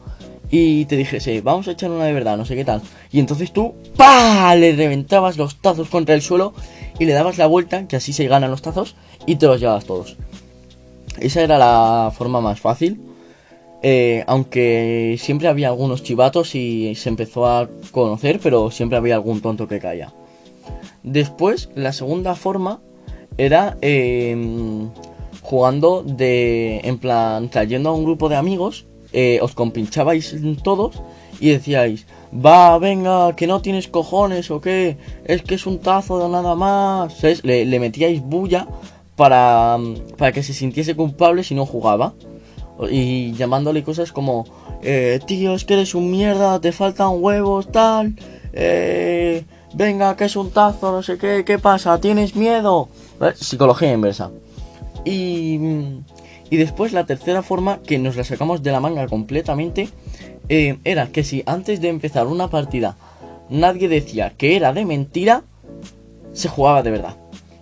y 0.50 0.84
te 0.87 0.96
dijese, 0.96 1.40
vamos 1.40 1.68
a 1.68 1.72
echar 1.72 1.90
una 1.90 2.04
de 2.04 2.12
verdad, 2.12 2.37
no 2.37 2.44
sé 2.44 2.56
qué 2.56 2.64
tal. 2.64 2.80
Y 3.10 3.20
entonces 3.20 3.52
tú, 3.52 3.75
pa, 3.96 4.54
le 4.54 4.75
reventabas 4.75 5.37
los 5.37 5.60
tazos 5.60 5.88
contra 5.88 6.14
el 6.14 6.22
suelo 6.22 6.54
y 6.98 7.04
le 7.04 7.12
dabas 7.12 7.38
la 7.38 7.46
vuelta, 7.46 7.87
que 7.87 7.96
así 7.96 8.12
se 8.12 8.26
ganan 8.26 8.50
los 8.50 8.62
tazos, 8.62 8.96
y 9.26 9.37
te 9.37 9.46
los 9.46 9.60
llevabas 9.60 9.84
todos. 9.84 10.16
Esa 11.20 11.42
era 11.42 11.58
la 11.58 12.12
forma 12.16 12.40
más 12.40 12.60
fácil. 12.60 13.00
Eh, 13.82 14.25
aunque 14.26 15.16
siempre 15.20 15.47
había 15.47 15.68
algunos 15.68 16.02
chivatos 16.02 16.54
y 16.54 16.94
se 16.97 17.08
empezó 17.08 17.47
a 17.47 17.68
conocer, 17.92 18.40
pero 18.42 18.70
siempre 18.70 18.99
había 18.99 19.14
algún 19.14 19.40
tonto 19.40 19.68
que 19.68 19.78
caía. 19.78 20.12
Después, 21.02 21.70
la 21.75 21.92
segunda 21.92 22.35
forma 22.35 22.80
era 23.37 23.78
em, 23.80 24.90
jugando 25.42 26.02
de, 26.02 26.80
en 26.82 26.99
plan, 26.99 27.49
trayendo 27.50 27.90
a 27.90 27.94
un 27.94 28.04
grupo 28.04 28.28
de 28.28 28.37
amigos, 28.37 28.87
eh, 29.12 29.38
os 29.40 29.54
compinchabais 29.54 30.37
todos 30.62 31.00
y 31.40 31.50
decíais, 31.50 32.06
va, 32.35 32.78
venga, 32.78 33.35
que 33.37 33.47
no 33.47 33.62
tienes 33.62 33.88
cojones 33.88 34.50
o 34.50 34.61
qué, 34.61 34.97
es 35.25 35.42
que 35.42 35.54
es 35.54 35.66
un 35.66 35.78
tazo 35.78 36.18
de 36.18 36.28
nada 36.28 36.54
más, 36.56 37.23
Le, 37.44 37.64
le 37.64 37.80
metíais 37.80 38.20
bulla 38.20 38.66
para, 39.16 39.78
para 40.16 40.32
que 40.32 40.42
se 40.42 40.52
sintiese 40.52 40.94
culpable 40.97 41.44
si 41.44 41.54
no 41.54 41.64
jugaba. 41.64 42.14
Y 42.90 43.32
llamándole 43.32 43.82
cosas 43.82 44.12
como, 44.12 44.47
eh, 44.82 45.20
tío, 45.26 45.54
es 45.54 45.64
que 45.64 45.75
eres 45.75 45.94
un 45.94 46.11
mierda, 46.11 46.61
te 46.61 46.73
faltan 46.73 47.11
huevos, 47.23 47.70
tal. 47.73 48.14
Eh, 48.52 49.44
venga, 49.75 50.16
que 50.16 50.25
es 50.25 50.37
un 50.37 50.50
tazo, 50.50 50.92
no 50.92 51.02
sé 51.02 51.18
qué, 51.18 51.44
¿qué 51.44 51.58
pasa? 51.58 52.00
¿Tienes 52.00 52.37
miedo? 52.37 52.88
Psicología 53.35 53.92
inversa. 53.92 54.30
Y, 55.04 55.58
y 56.50 56.56
después 56.56 56.92
la 56.92 57.06
tercera 57.06 57.42
forma, 57.42 57.80
que 57.82 57.99
nos 57.99 58.16
la 58.16 58.25
sacamos 58.25 58.62
de 58.62 58.73
la 58.73 58.80
manga 58.80 59.06
completamente, 59.06 59.88
eh, 60.49 60.78
era 60.85 61.08
que 61.08 61.25
si 61.25 61.42
antes 61.47 61.80
de 61.80 61.88
empezar 61.88 62.26
una 62.26 62.49
partida 62.49 62.97
nadie 63.50 63.88
decía 63.88 64.32
que 64.37 64.56
era 64.56 64.73
de 64.73 64.85
mentira, 64.85 65.42
se 66.32 66.49
jugaba 66.49 66.82
de 66.82 66.90
verdad. 66.90 67.16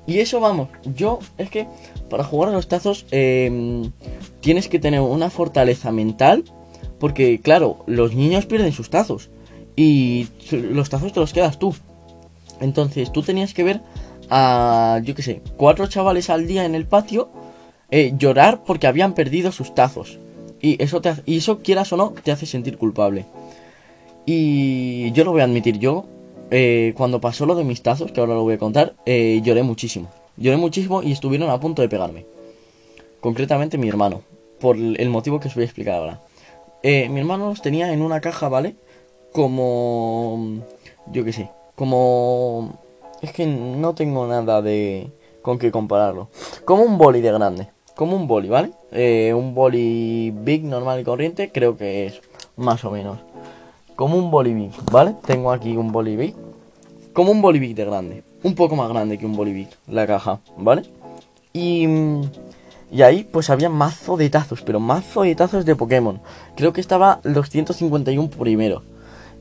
Y 0.06 0.20
eso 0.20 0.40
vamos, 0.40 0.68
yo 0.94 1.18
es 1.36 1.50
que 1.50 1.66
para 2.08 2.24
jugar 2.24 2.50
a 2.50 2.52
los 2.52 2.68
tazos 2.68 3.06
em, 3.10 3.90
tienes 4.40 4.68
que 4.68 4.78
tener 4.78 5.00
una 5.00 5.30
fortaleza 5.30 5.90
mental, 5.90 6.44
porque 7.00 7.40
claro, 7.40 7.78
los 7.86 8.14
niños 8.14 8.46
pierden 8.46 8.72
sus 8.72 8.88
tazos 8.88 9.30
y 9.74 10.28
los 10.52 10.88
tazos 10.88 11.12
te 11.12 11.20
los 11.20 11.32
quedas 11.32 11.58
tú. 11.58 11.74
Entonces 12.60 13.12
tú 13.12 13.22
tenías 13.22 13.52
que 13.52 13.64
ver 13.64 13.80
a, 14.30 15.00
yo 15.04 15.14
qué 15.14 15.22
sé, 15.22 15.42
cuatro 15.56 15.86
chavales 15.86 16.30
al 16.30 16.46
día 16.46 16.64
en 16.64 16.74
el 16.74 16.86
patio 16.86 17.28
eh, 17.90 18.14
llorar 18.16 18.64
porque 18.64 18.86
habían 18.86 19.14
perdido 19.14 19.52
sus 19.52 19.74
tazos. 19.74 20.18
Y 20.60 20.82
eso, 20.82 21.00
te, 21.00 21.14
y 21.26 21.38
eso, 21.38 21.58
quieras 21.58 21.92
o 21.92 21.96
no, 21.96 22.14
te 22.22 22.32
hace 22.32 22.46
sentir 22.46 22.78
culpable. 22.78 23.26
Y 24.24 25.12
yo 25.12 25.24
lo 25.24 25.32
voy 25.32 25.42
a 25.42 25.44
admitir, 25.44 25.78
yo, 25.78 26.06
eh, 26.50 26.94
cuando 26.96 27.20
pasó 27.20 27.46
lo 27.46 27.54
de 27.54 27.64
mis 27.64 27.82
tazos, 27.82 28.12
que 28.12 28.20
ahora 28.20 28.34
lo 28.34 28.42
voy 28.42 28.54
a 28.54 28.58
contar, 28.58 28.94
eh, 29.06 29.40
lloré 29.42 29.62
muchísimo. 29.62 30.08
Lloré 30.36 30.56
muchísimo 30.56 31.02
y 31.02 31.12
estuvieron 31.12 31.50
a 31.50 31.60
punto 31.60 31.82
de 31.82 31.88
pegarme. 31.88 32.26
Concretamente 33.20 33.78
mi 33.78 33.88
hermano, 33.88 34.22
por 34.60 34.76
el 34.76 35.08
motivo 35.08 35.40
que 35.40 35.48
os 35.48 35.54
voy 35.54 35.62
a 35.62 35.66
explicar 35.66 35.94
ahora. 35.94 36.20
mi 36.82 37.18
hermano 37.18 37.48
los 37.48 37.62
tenía 37.62 37.92
en 37.92 38.02
una 38.02 38.20
caja, 38.20 38.48
¿vale? 38.48 38.76
Como... 39.32 40.62
Yo 41.12 41.24
qué 41.24 41.32
sé, 41.32 41.50
como... 41.74 42.78
Es 43.22 43.32
que 43.32 43.46
no 43.46 43.94
tengo 43.94 44.26
nada 44.26 44.60
de... 44.62 45.10
con 45.42 45.58
qué 45.58 45.70
compararlo. 45.70 46.28
Como 46.64 46.82
un 46.82 46.98
boli 46.98 47.20
de 47.20 47.32
grande. 47.32 47.68
Como 47.94 48.14
un 48.14 48.26
boli, 48.26 48.48
¿vale? 48.48 48.72
Eh, 48.92 49.32
un 49.34 49.54
boli 49.54 50.30
big 50.30 50.64
normal 50.64 51.00
y 51.00 51.04
corriente, 51.04 51.50
creo 51.50 51.78
que 51.78 52.06
es 52.06 52.20
más 52.56 52.84
o 52.84 52.90
menos. 52.90 53.18
Como 53.96 54.18
un 54.18 54.30
boli 54.30 54.52
big, 54.52 54.72
¿vale? 54.92 55.14
Tengo 55.24 55.50
aquí 55.50 55.76
un 55.76 55.90
boli 55.90 56.16
big. 56.16 56.34
Como 57.14 57.32
un 57.32 57.40
boli 57.40 57.58
big 57.58 57.74
de 57.74 57.86
grande. 57.86 58.22
Un 58.42 58.54
poco 58.54 58.76
más 58.76 58.90
grande 58.90 59.18
que 59.18 59.24
un 59.24 59.34
boli 59.34 59.52
big, 59.52 59.68
la 59.88 60.06
caja, 60.06 60.40
¿vale? 60.56 60.82
Y... 61.52 61.88
Y 62.88 63.02
ahí 63.02 63.24
pues 63.24 63.50
había 63.50 63.68
mazo 63.68 64.16
de 64.16 64.30
tazos, 64.30 64.62
pero 64.62 64.78
mazo 64.78 65.22
de 65.22 65.34
tazos 65.34 65.64
de 65.64 65.74
Pokémon. 65.74 66.20
Creo 66.54 66.72
que 66.72 66.80
estaba 66.80 67.20
los 67.24 67.50
151 67.50 68.30
primero. 68.30 68.82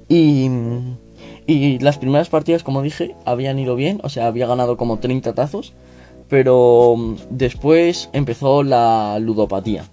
Y... 0.07 0.50
Y 1.47 1.77
las 1.79 2.00
primeras 2.00 2.29
partidas, 2.29 2.63
como 2.63 2.81
dije, 2.81 3.15
habían 3.24 3.59
ido 3.59 3.75
bien, 3.75 4.00
o 4.03 4.09
sea, 4.09 4.25
había 4.25 4.47
ganado 4.47 4.77
como 4.77 4.97
30 4.97 5.33
tazos, 5.33 5.74
pero 6.27 6.95
mm, 6.97 7.15
después 7.29 8.09
empezó 8.13 8.63
la 8.63 9.19
ludopatía, 9.19 9.85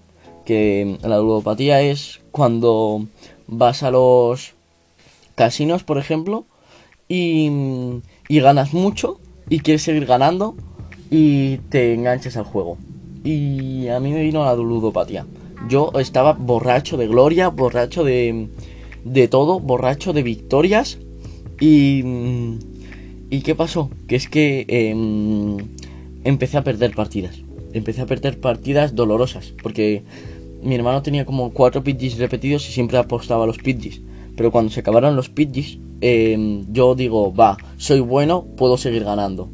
que 0.46 0.98
la 1.02 1.18
ludopatía 1.18 1.82
es 1.82 2.20
cuando 2.30 3.06
vas 3.52 3.82
a 3.82 3.90
los 3.90 4.54
casinos, 5.34 5.84
por 5.84 5.98
ejemplo, 5.98 6.44
y, 7.08 7.50
ganas 8.28 8.72
mucho 8.72 9.20
y 9.48 9.60
quieres 9.60 9.82
seguir 9.82 10.06
ganando 10.06 10.56
y 11.10 11.58
te 11.68 11.94
enganches 11.94 12.36
al 12.36 12.44
juego. 12.44 12.78
Y 13.24 13.88
a 13.88 14.00
mí 14.00 14.10
me 14.12 14.22
vino 14.22 14.44
la 14.44 14.54
ludopatía. 14.54 15.26
Yo 15.68 15.92
estaba 15.98 16.32
borracho 16.32 16.96
de 16.96 17.06
gloria, 17.06 17.48
borracho 17.48 18.02
de, 18.02 18.48
de 19.04 19.28
todo, 19.28 19.60
borracho 19.60 20.12
de 20.12 20.22
victorias 20.22 20.98
y, 21.60 22.02
¿Y 23.32 23.40
qué 23.40 23.54
pasó? 23.54 23.88
Que 24.08 24.16
es 24.16 24.28
que 24.28 24.66
em, 24.68 25.56
empecé 26.22 26.58
a 26.58 26.62
perder 26.64 26.94
partidas. 26.94 27.40
Empecé 27.72 28.02
a 28.02 28.06
perder 28.06 28.38
partidas 28.38 28.94
dolorosas. 28.94 29.54
Porque 29.62 30.02
mi 30.62 30.74
hermano 30.74 31.02
tenía 31.02 31.24
como 31.24 31.50
cuatro 31.50 31.82
pitches 31.82 32.18
repetidos 32.18 32.68
y 32.68 32.72
siempre 32.72 32.98
apostaba 32.98 33.44
a 33.44 33.46
los 33.46 33.58
pitches. 33.58 34.00
Pero 34.36 34.50
cuando 34.50 34.70
se 34.70 34.80
acabaron 34.80 35.16
los 35.16 35.28
pitches, 35.28 35.78
em, 36.00 36.64
yo 36.72 36.94
digo, 36.94 37.34
va, 37.34 37.56
soy 37.76 38.00
bueno, 38.00 38.44
puedo 38.56 38.76
seguir 38.76 39.04
ganando. 39.04 39.50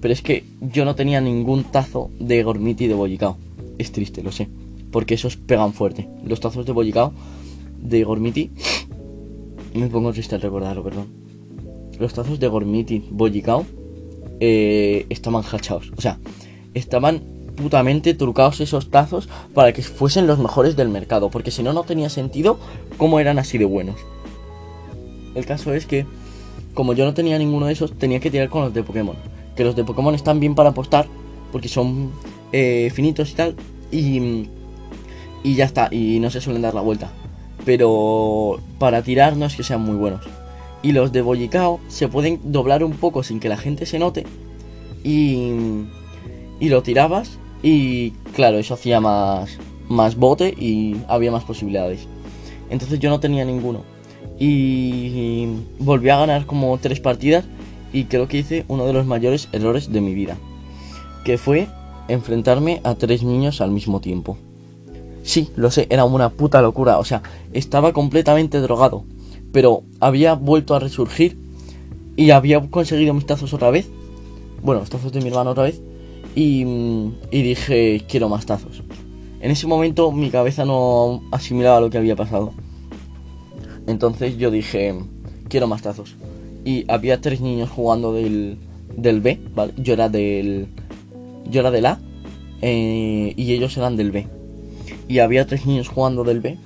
Pero 0.00 0.14
es 0.14 0.22
que 0.22 0.44
yo 0.60 0.84
no 0.84 0.94
tenía 0.94 1.20
ningún 1.20 1.64
tazo 1.64 2.10
de 2.18 2.42
Gormiti 2.42 2.86
de 2.86 2.94
Bollicao. 2.94 3.36
Es 3.78 3.92
triste, 3.92 4.22
lo 4.22 4.32
sé. 4.32 4.48
Porque 4.90 5.14
esos 5.14 5.36
pegan 5.36 5.72
fuerte. 5.72 6.08
Los 6.24 6.40
tazos 6.40 6.66
de 6.66 6.72
Bollicao, 6.72 7.12
de 7.80 8.04
Gormiti. 8.04 8.50
Me 9.74 9.88
pongo 9.88 10.12
triste 10.12 10.34
al 10.34 10.42
recordarlo, 10.42 10.82
perdón 10.82 11.22
los 12.02 12.12
tazos 12.12 12.40
de 12.40 12.48
Gormiti, 12.48 13.04
Bollicao, 13.10 13.64
eh, 14.40 15.06
estaban 15.08 15.42
hachados. 15.42 15.92
O 15.96 16.00
sea, 16.00 16.18
estaban 16.74 17.22
putamente 17.56 18.14
trucados 18.14 18.60
esos 18.60 18.90
tazos 18.90 19.28
para 19.54 19.72
que 19.72 19.82
fuesen 19.82 20.26
los 20.26 20.38
mejores 20.38 20.76
del 20.76 20.88
mercado. 20.88 21.30
Porque 21.30 21.50
si 21.50 21.62
no, 21.62 21.72
no 21.72 21.84
tenía 21.84 22.08
sentido 22.08 22.58
cómo 22.96 23.20
eran 23.20 23.38
así 23.38 23.58
de 23.58 23.64
buenos. 23.64 23.96
El 25.34 25.46
caso 25.46 25.72
es 25.72 25.86
que, 25.86 26.06
como 26.74 26.92
yo 26.92 27.04
no 27.04 27.14
tenía 27.14 27.38
ninguno 27.38 27.66
de 27.66 27.72
esos, 27.72 27.92
tenía 27.92 28.20
que 28.20 28.30
tirar 28.30 28.48
con 28.48 28.62
los 28.62 28.74
de 28.74 28.82
Pokémon. 28.82 29.16
Que 29.56 29.64
los 29.64 29.76
de 29.76 29.84
Pokémon 29.84 30.14
están 30.14 30.40
bien 30.40 30.54
para 30.54 30.70
apostar, 30.70 31.06
porque 31.50 31.68
son 31.68 32.10
eh, 32.52 32.90
finitos 32.94 33.30
y 33.30 33.34
tal. 33.34 33.56
Y, 33.90 34.48
y 35.42 35.54
ya 35.54 35.64
está, 35.64 35.88
y 35.90 36.18
no 36.20 36.30
se 36.30 36.40
suelen 36.40 36.62
dar 36.62 36.74
la 36.74 36.80
vuelta. 36.80 37.10
Pero 37.64 38.60
para 38.78 39.02
tirar 39.02 39.36
no 39.36 39.46
es 39.46 39.56
que 39.56 39.62
sean 39.62 39.82
muy 39.82 39.96
buenos. 39.96 40.22
Y 40.82 40.92
los 40.92 41.12
de 41.12 41.22
bollicao 41.22 41.80
se 41.88 42.08
pueden 42.08 42.40
doblar 42.44 42.82
un 42.82 42.92
poco 42.92 43.22
sin 43.22 43.38
que 43.38 43.48
la 43.48 43.56
gente 43.56 43.86
se 43.86 43.98
note. 43.98 44.26
Y, 45.04 45.52
y 46.58 46.68
lo 46.68 46.82
tirabas. 46.82 47.38
Y 47.62 48.10
claro, 48.34 48.58
eso 48.58 48.74
hacía 48.74 49.00
más, 49.00 49.58
más 49.88 50.16
bote 50.16 50.54
y 50.58 50.96
había 51.08 51.30
más 51.30 51.44
posibilidades. 51.44 52.06
Entonces 52.70 52.98
yo 52.98 53.10
no 53.10 53.20
tenía 53.20 53.44
ninguno. 53.44 53.82
Y 54.38 55.46
volví 55.78 56.08
a 56.10 56.18
ganar 56.18 56.46
como 56.46 56.76
tres 56.78 57.00
partidas. 57.00 57.44
Y 57.92 58.04
creo 58.04 58.26
que 58.26 58.38
hice 58.38 58.64
uno 58.68 58.86
de 58.86 58.94
los 58.94 59.06
mayores 59.06 59.48
errores 59.52 59.92
de 59.92 60.00
mi 60.00 60.14
vida. 60.14 60.36
Que 61.24 61.38
fue 61.38 61.68
enfrentarme 62.08 62.80
a 62.84 62.94
tres 62.94 63.22
niños 63.22 63.60
al 63.60 63.70
mismo 63.70 64.00
tiempo. 64.00 64.36
Sí, 65.22 65.50
lo 65.54 65.70
sé, 65.70 65.86
era 65.90 66.04
una 66.04 66.30
puta 66.30 66.62
locura. 66.62 66.98
O 66.98 67.04
sea, 67.04 67.22
estaba 67.52 67.92
completamente 67.92 68.60
drogado 68.60 69.04
pero 69.52 69.84
había 70.00 70.34
vuelto 70.34 70.74
a 70.74 70.80
resurgir 70.80 71.38
y 72.16 72.30
había 72.30 72.60
conseguido 72.70 73.14
mis 73.14 73.26
tazos 73.26 73.52
otra 73.52 73.70
vez. 73.70 73.88
Bueno, 74.62 74.80
los 74.80 74.90
tazos 74.90 75.12
de 75.12 75.20
mi 75.20 75.28
hermano 75.28 75.50
otra 75.50 75.64
vez. 75.64 75.80
Y, 76.34 76.64
dije, 77.30 78.04
quiero 78.08 78.28
más 78.28 78.46
tazos. 78.46 78.82
En 79.40 79.50
ese 79.50 79.66
momento 79.66 80.12
mi 80.12 80.30
cabeza 80.30 80.64
no 80.64 81.22
asimilaba 81.30 81.80
lo 81.80 81.90
que 81.90 81.98
había 81.98 82.16
pasado. 82.16 82.52
Entonces 83.86 84.38
yo 84.38 84.50
dije, 84.50 84.94
quiero 85.48 85.66
más 85.66 85.82
tazos. 85.82 86.16
Y 86.64 86.84
había 86.90 87.20
tres 87.20 87.40
niños 87.40 87.68
jugando 87.70 88.12
del, 88.12 88.56
del 88.96 89.20
B, 89.20 89.40
¿vale? 89.54 89.74
Yo 89.76 89.94
era 89.94 90.08
del, 90.08 90.68
yo 91.50 91.60
era 91.60 91.70
del 91.70 91.86
A 91.86 92.00
eh, 92.62 93.34
y 93.36 93.52
ellos 93.52 93.76
eran 93.76 93.96
del 93.96 94.12
B. 94.12 94.26
Y 95.08 95.18
había 95.18 95.46
tres 95.46 95.66
niños 95.66 95.88
jugando 95.88 96.24
del 96.24 96.40
B. 96.40 96.56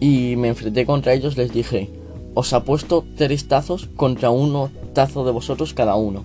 Y 0.00 0.36
me 0.36 0.48
enfrenté 0.48 0.86
contra 0.86 1.12
ellos, 1.12 1.36
les 1.36 1.52
dije, 1.52 1.90
os 2.34 2.52
apuesto 2.54 3.04
tres 3.16 3.46
tazos 3.46 3.88
contra 3.96 4.30
uno 4.30 4.70
tazo 4.94 5.24
de 5.24 5.32
vosotros 5.32 5.74
cada 5.74 5.94
uno. 5.94 6.24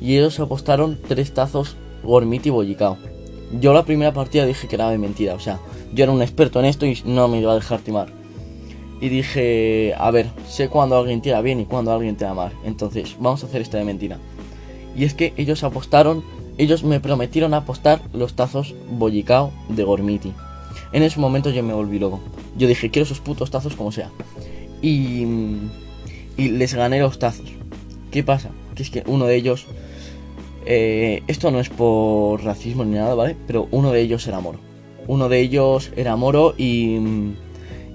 Y 0.00 0.16
ellos 0.16 0.38
apostaron 0.40 0.98
tres 1.08 1.34
tazos 1.34 1.76
Gormiti 2.02 2.48
y 2.48 2.52
Bollicao. 2.52 2.96
Yo 3.60 3.72
la 3.72 3.84
primera 3.84 4.12
partida 4.12 4.46
dije 4.46 4.68
que 4.68 4.76
era 4.76 4.90
de 4.90 4.98
mentira, 4.98 5.34
o 5.34 5.40
sea, 5.40 5.58
yo 5.94 6.04
era 6.04 6.12
un 6.12 6.22
experto 6.22 6.60
en 6.60 6.66
esto 6.66 6.86
y 6.86 7.00
no 7.04 7.28
me 7.28 7.40
iba 7.40 7.52
a 7.52 7.56
dejar 7.56 7.80
timar. 7.80 8.08
Y 9.00 9.08
dije, 9.08 9.94
a 9.96 10.10
ver, 10.10 10.26
sé 10.48 10.68
cuando 10.68 10.98
alguien 10.98 11.22
tira 11.22 11.40
bien 11.40 11.60
y 11.60 11.64
cuando 11.64 11.92
alguien 11.92 12.16
tira 12.16 12.34
mal, 12.34 12.52
entonces 12.64 13.16
vamos 13.18 13.42
a 13.42 13.46
hacer 13.46 13.62
esta 13.62 13.78
de 13.78 13.84
mentira. 13.84 14.18
Y 14.96 15.04
es 15.04 15.14
que 15.14 15.32
ellos 15.36 15.62
apostaron, 15.64 16.24
ellos 16.58 16.82
me 16.82 17.00
prometieron 17.00 17.54
apostar 17.54 18.02
los 18.12 18.34
tazos 18.34 18.74
Bollicao 18.90 19.52
de 19.68 19.84
Gormiti. 19.84 20.32
En 20.92 21.02
ese 21.02 21.20
momento 21.20 21.50
yo 21.50 21.62
me 21.62 21.74
volví 21.74 21.98
loco. 21.98 22.20
Yo 22.56 22.66
dije, 22.66 22.90
quiero 22.90 23.04
esos 23.04 23.20
putos 23.20 23.50
tazos 23.50 23.76
como 23.76 23.92
sea 23.92 24.10
y, 24.82 25.26
y 26.36 26.48
les 26.48 26.74
gané 26.74 27.00
los 27.00 27.18
tazos. 27.18 27.50
¿Qué 28.10 28.22
pasa? 28.22 28.50
Que 28.74 28.82
es 28.82 28.90
que 28.90 29.02
uno 29.06 29.26
de 29.26 29.36
ellos, 29.36 29.66
eh, 30.66 31.22
esto 31.26 31.50
no 31.50 31.60
es 31.60 31.68
por 31.68 32.42
racismo 32.44 32.84
ni 32.84 32.96
nada, 32.96 33.14
¿vale? 33.14 33.36
Pero 33.46 33.68
uno 33.70 33.92
de 33.92 34.00
ellos 34.00 34.26
era 34.26 34.40
moro. 34.40 34.58
Uno 35.06 35.28
de 35.28 35.40
ellos 35.40 35.90
era 35.96 36.16
moro 36.16 36.54
y, 36.56 36.98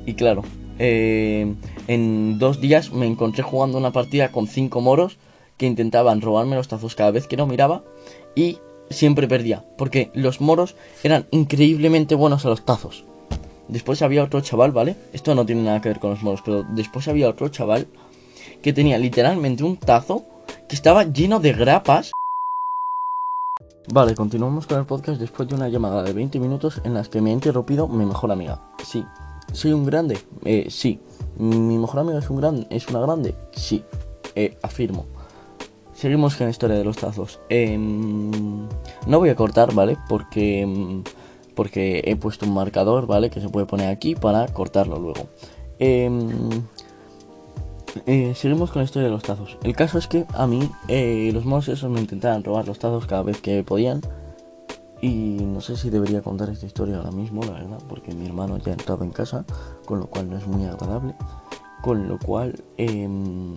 y 0.05 0.13
claro, 0.15 0.43
eh, 0.79 1.53
en 1.87 2.39
dos 2.39 2.59
días 2.59 2.91
me 2.91 3.05
encontré 3.05 3.43
jugando 3.43 3.77
una 3.77 3.91
partida 3.91 4.31
con 4.31 4.47
cinco 4.47 4.81
moros 4.81 5.17
que 5.57 5.67
intentaban 5.67 6.21
robarme 6.21 6.55
los 6.55 6.67
tazos 6.67 6.95
cada 6.95 7.11
vez 7.11 7.27
que 7.27 7.37
no 7.37 7.45
miraba 7.45 7.83
y 8.35 8.57
siempre 8.89 9.27
perdía, 9.27 9.63
porque 9.77 10.11
los 10.13 10.41
moros 10.41 10.75
eran 11.03 11.27
increíblemente 11.31 12.15
buenos 12.15 12.45
a 12.45 12.49
los 12.49 12.65
tazos. 12.65 13.05
después 13.67 14.01
había 14.01 14.23
otro 14.23 14.41
chaval, 14.41 14.71
¿vale? 14.71 14.95
Esto 15.13 15.35
no 15.35 15.45
tiene 15.45 15.63
nada 15.63 15.81
que 15.81 15.89
ver 15.89 15.99
con 15.99 16.11
los 16.11 16.23
moros, 16.23 16.41
pero 16.43 16.63
después 16.63 17.07
había 17.07 17.29
otro 17.29 17.47
chaval 17.49 17.87
que 18.61 18.73
tenía 18.73 18.97
literalmente 18.97 19.63
un 19.63 19.77
tazo 19.77 20.25
que 20.67 20.75
estaba 20.75 21.03
lleno 21.03 21.39
de 21.39 21.53
grapas. 21.53 22.11
Vale, 23.91 24.15
continuamos 24.15 24.65
con 24.65 24.79
el 24.79 24.85
podcast 24.85 25.19
después 25.19 25.49
de 25.49 25.55
una 25.55 25.67
llamada 25.67 26.03
de 26.03 26.13
20 26.13 26.39
minutos 26.39 26.81
en 26.85 26.93
las 26.93 27.09
que 27.09 27.21
me 27.21 27.31
ha 27.31 27.33
interrumpido 27.33 27.87
mi 27.87 28.05
mejor 28.05 28.31
amiga. 28.31 28.61
Sí, 28.83 29.03
soy 29.51 29.73
un 29.73 29.85
grande. 29.85 30.17
Eh, 30.45 30.67
sí. 30.69 31.01
Mi 31.37 31.77
mejor 31.77 31.99
amiga 31.99 32.19
es 32.19 32.29
un 32.29 32.37
gran, 32.37 32.65
es 32.69 32.87
una 32.87 33.01
grande. 33.01 33.35
Sí, 33.51 33.83
eh, 34.35 34.57
afirmo. 34.61 35.05
Seguimos 35.93 36.35
con 36.35 36.47
la 36.47 36.51
historia 36.51 36.77
de 36.77 36.83
los 36.85 36.97
tazos. 36.97 37.41
Em, 37.49 38.67
no 39.05 39.19
voy 39.19 39.29
a 39.29 39.35
cortar, 39.35 39.73
¿vale? 39.73 39.97
Porque 40.07 40.61
em, 40.61 41.03
porque 41.53 42.03
he 42.05 42.15
puesto 42.15 42.45
un 42.45 42.53
marcador, 42.53 43.05
¿vale? 43.05 43.29
Que 43.29 43.41
se 43.41 43.49
puede 43.49 43.65
poner 43.65 43.89
aquí 43.89 44.15
para 44.15 44.47
cortarlo 44.47 44.97
luego. 44.97 45.27
Em, 45.79 46.29
eh, 48.05 48.33
seguimos 48.35 48.71
con 48.71 48.81
la 48.81 48.85
historia 48.85 49.07
de 49.07 49.13
los 49.13 49.23
tazos. 49.23 49.57
El 49.63 49.75
caso 49.75 49.97
es 49.97 50.07
que 50.07 50.25
a 50.33 50.47
mí 50.47 50.69
eh, 50.87 51.29
los 51.33 51.45
monos 51.45 51.67
esos 51.67 51.89
me 51.89 51.99
intentaban 51.99 52.43
robar 52.43 52.67
los 52.67 52.79
tazos 52.79 53.05
cada 53.05 53.23
vez 53.23 53.41
que 53.41 53.63
podían. 53.63 54.01
Y 55.01 55.37
no 55.41 55.59
sé 55.59 55.75
si 55.75 55.89
debería 55.89 56.21
contar 56.21 56.49
esta 56.49 56.65
historia 56.65 56.97
ahora 56.97 57.11
mismo, 57.11 57.43
la 57.43 57.51
verdad, 57.51 57.79
porque 57.89 58.13
mi 58.13 58.25
hermano 58.25 58.57
ya 58.57 58.71
entraba 58.71 59.03
en 59.03 59.11
casa, 59.11 59.45
con 59.85 59.99
lo 59.99 60.07
cual 60.07 60.29
no 60.29 60.37
es 60.37 60.47
muy 60.47 60.65
agradable. 60.65 61.13
Con 61.81 62.07
lo 62.07 62.17
cual, 62.17 62.63
em, 62.77 63.53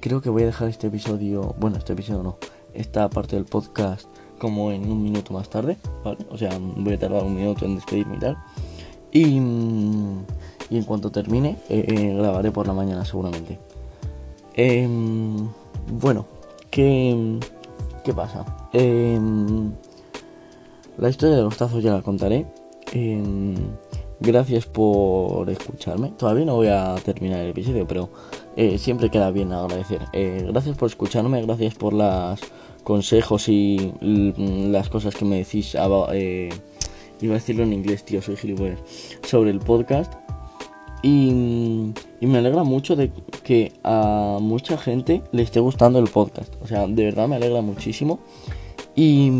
creo 0.00 0.22
que 0.22 0.30
voy 0.30 0.44
a 0.44 0.46
dejar 0.46 0.68
este 0.68 0.86
episodio, 0.86 1.54
bueno, 1.58 1.76
este 1.76 1.92
episodio 1.92 2.22
no, 2.22 2.38
esta 2.72 3.10
parte 3.10 3.36
del 3.36 3.44
podcast 3.44 4.08
como 4.38 4.72
en 4.72 4.90
un 4.90 5.02
minuto 5.02 5.34
más 5.34 5.50
tarde, 5.50 5.76
¿vale? 6.02 6.24
O 6.30 6.38
sea, 6.38 6.50
voy 6.58 6.94
a 6.94 6.98
tardar 6.98 7.24
un 7.24 7.34
minuto 7.34 7.66
en 7.66 7.74
despedirme 7.74 8.16
y 8.16 8.18
tal. 8.20 8.38
Y, 9.12 9.40
en 10.76 10.84
cuanto 10.84 11.10
termine, 11.10 11.56
eh, 11.68 11.84
eh, 11.88 12.14
grabaré 12.16 12.50
por 12.50 12.66
la 12.66 12.74
mañana 12.74 13.04
seguramente. 13.04 13.58
Em, 14.54 15.48
bueno, 15.92 16.26
¿qué, 16.70 17.38
¿qué 18.04 18.12
pasa? 18.12 18.44
Em, 18.72 19.72
la 20.98 21.08
historia 21.08 21.36
de 21.36 21.42
los 21.42 21.56
tazos 21.56 21.82
ya 21.82 21.92
la 21.92 22.02
contaré. 22.02 22.46
Em, 22.92 23.54
gracias 24.20 24.66
por 24.66 25.48
escucharme. 25.48 26.10
Todavía 26.18 26.44
no 26.44 26.56
voy 26.56 26.68
a 26.68 26.96
terminar 27.04 27.40
el 27.40 27.50
episodio, 27.50 27.86
pero 27.86 28.10
eh, 28.56 28.78
siempre 28.78 29.10
queda 29.10 29.30
bien 29.30 29.52
agradecer. 29.52 30.00
gracias 30.12 30.76
por 30.76 30.88
escucharme, 30.88 31.40
gracias 31.42 31.74
por 31.74 31.92
las 31.94 32.40
consejos 32.84 33.48
y 33.48 33.92
las 34.00 34.88
cosas 34.88 35.14
que 35.14 35.24
me 35.24 35.36
decís. 35.36 35.74
Iba 37.20 37.34
a 37.34 37.38
decirlo 37.38 37.64
en 37.64 37.72
inglés, 37.72 38.04
tío, 38.04 38.22
soy 38.22 38.36
gilipollas. 38.36 38.78
Sobre 39.22 39.50
el 39.50 39.58
podcast. 39.58 40.27
Y, 41.02 41.92
me 42.20 42.38
alegra 42.38 42.64
mucho 42.64 42.96
de 42.96 43.12
que 43.44 43.72
a 43.84 44.38
mucha 44.40 44.76
gente 44.76 45.22
le 45.32 45.42
esté 45.42 45.60
gustando 45.60 45.98
el 45.98 46.08
podcast. 46.08 46.54
O 46.62 46.66
sea, 46.66 46.86
de 46.86 47.04
verdad 47.04 47.28
me 47.28 47.36
alegra 47.36 47.60
muchísimo. 47.62 48.20
Y, 48.96 49.30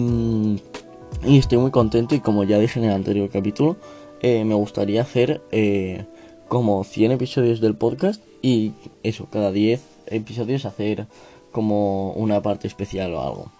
estoy 1.25 1.59
muy 1.59 1.71
contento. 1.71 2.15
Y 2.15 2.21
como 2.21 2.45
ya 2.45 2.59
dije 2.59 2.79
en 2.79 2.87
el 2.87 2.93
anterior 2.93 3.29
capítulo, 3.31 3.77
eh, 4.23 4.45
me 4.45 4.55
gustaría 4.55 5.03
hacer 5.03 5.43
eh, 5.51 6.05
como 6.49 6.85
100 6.85 7.13
episodios 7.13 7.61
del 7.61 7.75
podcast. 7.75 8.23
Y 8.43 8.73
eso, 9.03 9.27
cada 9.31 9.51
10 9.51 9.83
episodios 10.07 10.65
hacer 10.65 11.07
como 11.51 12.13
una 12.13 12.41
parte 12.41 12.69
especial 12.69 13.15
o 13.15 13.23
algo. 13.23 13.53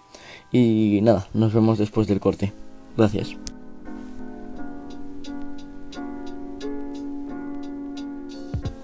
Y 0.51 0.99
nada, 1.03 1.27
nos 1.33 1.53
vemos 1.53 1.77
después 1.77 2.07
del 2.07 2.19
corte. 2.19 2.53
Gracias. 2.97 3.35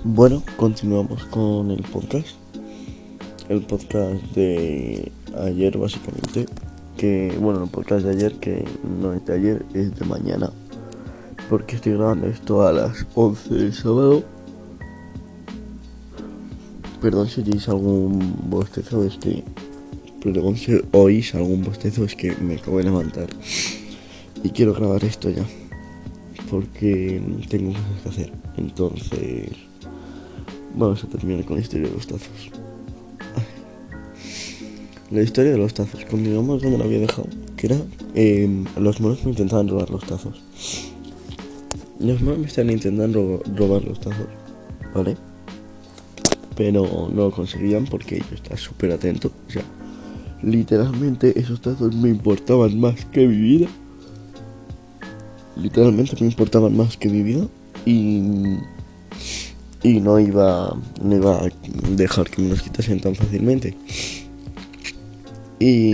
Bueno, 0.07 0.43
continuamos 0.55 1.25
con 1.25 1.71
el 1.71 1.81
podcast. 1.81 2.37
El 3.49 3.63
podcast 3.63 4.21
de 4.35 5.11
ayer 5.35 5.75
básicamente. 5.79 6.45
Que 6.95 7.35
bueno, 7.39 7.63
el 7.63 7.69
podcast 7.71 8.05
de 8.05 8.11
ayer 8.11 8.35
que 8.35 8.63
no 9.01 9.13
es 9.13 9.25
de 9.25 9.33
ayer, 9.33 9.65
es 9.73 9.95
de 9.95 10.05
mañana. 10.05 10.51
Porque 11.49 11.77
estoy 11.77 11.93
grabando 11.93 12.27
esto 12.27 12.67
a 12.67 12.71
las 12.71 13.07
11 13.15 13.53
del 13.55 13.73
sábado 13.73 14.23
Perdón 17.01 17.27
si 17.27 17.41
oís 17.41 17.67
algún 17.67 18.35
bostezo, 18.47 19.03
es 19.03 19.17
que. 19.17 19.43
Perdón 20.23 20.55
si 20.55 20.81
oís 20.91 21.33
algún 21.33 21.63
bostezo, 21.63 22.05
es 22.05 22.13
que 22.15 22.35
me 22.35 22.57
acabo 22.57 22.77
de 22.77 22.83
levantar. 22.83 23.27
Y 24.43 24.49
quiero 24.51 24.75
grabar 24.75 25.03
esto 25.03 25.31
ya. 25.31 25.45
Porque 26.51 27.19
tengo 27.49 27.73
cosas 27.73 28.01
que 28.03 28.09
hacer. 28.09 28.33
Entonces. 28.57 29.64
Vamos 30.75 31.03
a 31.03 31.07
terminar 31.07 31.45
con 31.45 31.55
la 31.57 31.61
historia 31.61 31.87
de 31.87 31.93
los 31.93 32.07
tazos. 32.07 32.51
La 35.11 35.21
historia 35.21 35.51
de 35.51 35.57
los 35.57 35.73
tazos. 35.73 36.03
Continuamos 36.05 36.61
donde 36.61 36.77
lo 36.77 36.83
había 36.83 36.99
dejado. 36.99 37.27
Que 37.55 37.67
era. 37.67 37.77
Em, 38.13 38.65
los 38.77 38.99
monos 38.99 39.23
me 39.23 39.31
intentaban 39.31 39.67
robar 39.67 39.89
los 39.89 40.05
tazos. 40.05 40.41
Los 41.99 42.21
monos 42.21 42.39
me 42.39 42.47
están 42.47 42.69
intentando 42.69 43.41
robar 43.55 43.83
los 43.83 43.99
tazos. 43.99 44.27
¿Vale? 44.93 45.15
pero 46.55 47.09
no 47.13 47.23
lo 47.23 47.31
conseguían 47.31 47.85
porque 47.85 48.19
yo 48.19 48.35
estaba 48.35 48.57
súper 48.57 48.91
atento. 48.91 49.31
O 49.47 49.51
sea, 49.51 49.63
literalmente 50.41 51.37
esos 51.39 51.61
tazos 51.61 51.95
me 51.95 52.09
importaban 52.09 52.79
más 52.79 53.05
que 53.05 53.27
mi 53.27 53.37
vida. 53.37 53.67
Literalmente 55.55 56.15
me 56.19 56.27
importaban 56.27 56.75
más 56.75 56.97
que 56.97 57.09
mi 57.09 57.23
vida 57.23 57.45
y, 57.85 58.57
y 59.85 60.01
no, 60.01 60.19
iba, 60.19 60.75
no 61.03 61.15
iba 61.15 61.43
a 61.43 61.49
dejar 61.91 62.27
que 62.27 62.41
me 62.41 62.49
los 62.49 62.63
quitasen 62.63 62.99
tan 62.99 63.13
fácilmente. 63.13 63.77
Y 65.59 65.93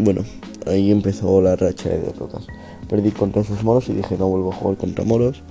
bueno, 0.00 0.22
ahí 0.66 0.90
empezó 0.90 1.40
la 1.40 1.54
racha 1.54 1.90
de 1.90 2.00
derrotas. 2.00 2.44
Perdí 2.88 3.12
contra 3.12 3.42
esos 3.42 3.62
moros 3.62 3.88
y 3.88 3.92
dije 3.92 4.16
no 4.18 4.26
vuelvo 4.26 4.52
a 4.52 4.56
jugar 4.56 4.78
contra 4.78 5.04
moros. 5.04 5.44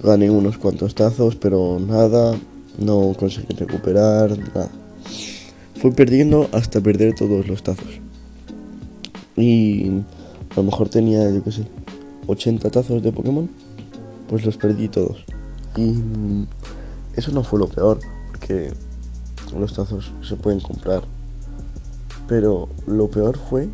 Gané 0.00 0.30
unos 0.30 0.58
cuantos 0.58 0.94
tazos, 0.94 1.34
pero 1.34 1.80
nada, 1.80 2.38
no 2.78 3.14
conseguí 3.18 3.52
recuperar 3.54 4.38
nada. 4.38 4.70
Fui 5.74 5.90
perdiendo 5.90 6.48
hasta 6.52 6.80
perder 6.80 7.16
todos 7.16 7.48
los 7.48 7.64
tazos. 7.64 7.98
Y 9.36 9.88
a 10.50 10.56
lo 10.56 10.62
mejor 10.62 10.88
tenía, 10.88 11.28
yo 11.32 11.42
qué 11.42 11.50
sé, 11.50 11.64
80 12.28 12.70
tazos 12.70 13.02
de 13.02 13.10
Pokémon. 13.10 13.50
Pues 14.28 14.46
los 14.46 14.56
perdí 14.56 14.86
todos. 14.86 15.24
Y 15.76 15.94
eso 17.20 17.32
no 17.32 17.44
fue 17.44 17.58
lo 17.58 17.68
peor, 17.68 18.00
porque 18.28 18.72
los 19.56 19.74
tazos 19.74 20.10
se 20.26 20.36
pueden 20.36 20.60
comprar. 20.60 21.02
Pero 22.26 22.68
lo 22.86 23.08
peor 23.08 23.38
fue 23.38 23.68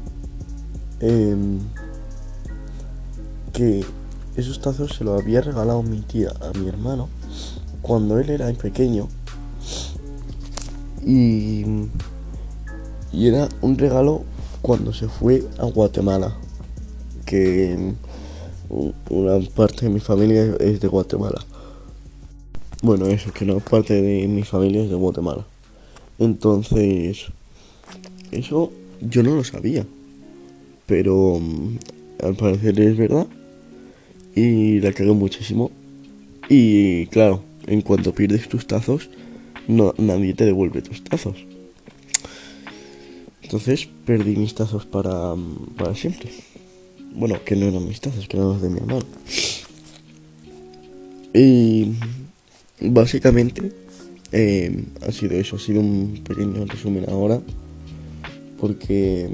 em, 1.01 1.61
que 3.53 3.85
esos 4.37 4.61
tazos 4.61 4.97
se 4.97 5.05
los 5.05 5.21
había 5.21 5.41
regalado 5.41 5.83
mi 5.83 6.01
tía 6.01 6.33
a 6.41 6.59
mi 6.59 6.69
hermano 6.69 7.09
cuando 7.83 8.19
él 8.19 8.31
era 8.31 8.53
pequeño. 8.53 9.09
Y, 11.05 11.65
y 13.13 13.29
era 13.29 13.49
un 13.61 13.79
regalo 13.79 14.25
cuando 14.61 14.93
se 14.93 15.09
fue 15.09 15.47
a 15.59 15.67
Guatemala. 15.67 16.35
Que 17.25 17.95
una 19.11 19.39
parte 19.55 19.87
de 19.87 19.91
mi 19.91 20.01
familia 20.01 20.57
es 20.59 20.81
de 20.81 20.89
Guatemala. 20.89 21.45
Bueno, 22.83 23.07
eso, 23.07 23.33
que 23.33 23.45
una 23.45 23.59
parte 23.59 24.01
de 24.01 24.29
mi 24.29 24.43
familia 24.43 24.83
es 24.83 24.91
de 24.91 24.97
Guatemala. 24.97 25.47
Entonces, 26.19 27.27
eso 28.31 28.73
yo 29.01 29.23
no 29.23 29.35
lo 29.35 29.45
sabía. 29.45 29.87
Pero 30.87 31.41
al 32.23 32.35
parecer 32.37 32.79
es 32.81 32.97
verdad. 32.97 33.27
Y 34.35 34.81
la 34.81 34.93
cagué 34.93 35.12
muchísimo. 35.12 35.71
Y 36.49 37.07
claro, 37.07 37.43
en 37.67 37.81
cuanto 37.81 38.15
pierdes 38.15 38.49
tus 38.49 38.67
tazos, 38.67 39.09
no, 39.67 39.95
nadie 39.99 40.35
te 40.35 40.45
devuelve 40.45 40.83
tus 40.83 41.03
tazos. 41.03 41.37
Entonces 43.43 43.89
perdí 44.05 44.37
mis 44.37 44.55
tazos 44.55 44.85
para, 44.87 45.35
para 45.77 45.95
siempre. 45.95 46.31
Bueno, 47.15 47.43
que 47.45 47.57
no 47.57 47.67
eran 47.67 47.87
mis 47.87 48.01
tazos, 48.01 48.29
que 48.29 48.37
eran 48.37 48.51
los 48.51 48.62
de 48.62 48.69
mi 48.69 48.79
hermano. 48.79 49.07
Y 51.33 51.93
básicamente 52.81 53.73
eh, 54.33 54.85
ha 55.07 55.12
sido 55.12 55.35
eso, 55.35 55.57
ha 55.57 55.59
sido 55.59 55.81
un 55.81 56.23
pequeño 56.27 56.65
resumen 56.67 57.05
ahora. 57.09 57.41
Porque 58.59 59.29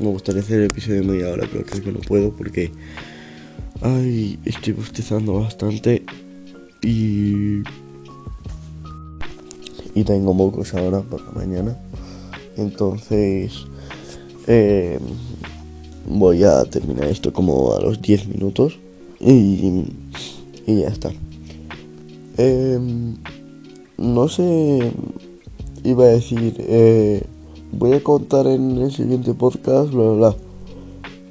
me 0.00 0.06
gustaría 0.06 0.40
hacer 0.40 0.60
el 0.60 0.66
episodio 0.66 1.00
de 1.00 1.06
media 1.06 1.28
hora, 1.30 1.48
pero 1.50 1.64
creo 1.64 1.82
que 1.82 1.92
no 1.92 1.98
puedo 2.00 2.30
porque 2.32 2.70
ay, 3.80 4.38
estoy 4.44 4.72
bostezando 4.72 5.34
bastante 5.34 6.04
y, 6.80 7.62
y 9.94 10.04
tengo 10.04 10.32
mocos 10.32 10.74
ahora 10.74 11.00
por 11.00 11.22
la 11.24 11.32
mañana. 11.32 11.76
Entonces 12.56 13.52
eh, 14.46 15.00
voy 16.06 16.44
a 16.44 16.62
terminar 16.64 17.08
esto 17.08 17.32
como 17.32 17.74
a 17.74 17.80
los 17.80 18.00
10 18.00 18.28
minutos. 18.28 18.78
Y 19.18 19.84
y 20.66 20.80
ya 20.80 20.88
está. 20.88 21.12
Em, 22.36 23.16
no 23.98 24.28
sé, 24.28 24.92
iba 25.84 26.04
a 26.04 26.08
decir, 26.08 26.54
eh, 26.58 27.22
voy 27.72 27.92
a 27.92 28.02
contar 28.02 28.46
en 28.46 28.78
el 28.78 28.92
siguiente 28.92 29.34
podcast, 29.34 29.92
bla, 29.92 30.02
bla, 30.02 30.12
bla. 30.12 30.36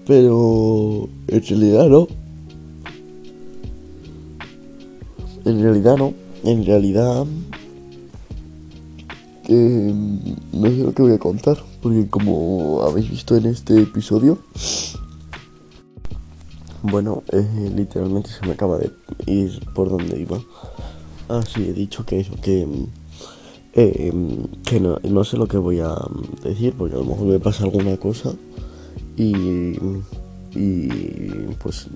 Pero 0.06 1.10
en 1.28 1.44
realidad 1.48 1.88
no. 1.88 2.08
En 5.46 5.62
realidad 5.62 5.98
no. 5.98 6.14
En 6.44 6.66
realidad 6.66 7.26
eh, 9.48 9.94
no 10.54 10.68
sé 10.70 10.78
lo 10.78 10.94
que 10.94 11.02
voy 11.02 11.14
a 11.14 11.20
contar. 11.20 11.58
Porque 11.82 12.08
como 12.08 12.84
habéis 12.84 13.10
visto 13.10 13.36
en 13.36 13.48
este 13.48 13.82
episodio, 13.82 14.38
bueno, 16.84 17.24
eh, 17.32 17.72
literalmente 17.76 18.30
se 18.30 18.46
me 18.46 18.54
acaba 18.54 18.78
de 18.78 18.92
ir 19.26 19.60
por 19.74 19.90
donde 19.90 20.20
iba. 20.20 20.40
Ah, 21.34 21.41
sí, 21.48 21.63
he 21.70 21.72
dicho 21.72 22.06
que 22.06 22.20
eso, 22.20 22.34
que, 22.41 22.67
eh, 23.74 24.12
que 24.65 24.80
no, 24.82 25.00
no, 25.02 25.24
sé 25.24 25.38
lo 25.38 25.48
que 25.48 25.56
voy 25.56 25.80
a 25.80 25.96
decir, 26.44 26.74
porque 26.78 26.96
a 26.96 26.98
lo 26.98 27.06
mejor 27.06 27.26
me 27.26 27.39
pasa 27.39 27.63
alguna 27.63 27.96
cosa 27.96 28.34
y, 29.15 29.78
y 30.54 30.88
pues 31.63 31.88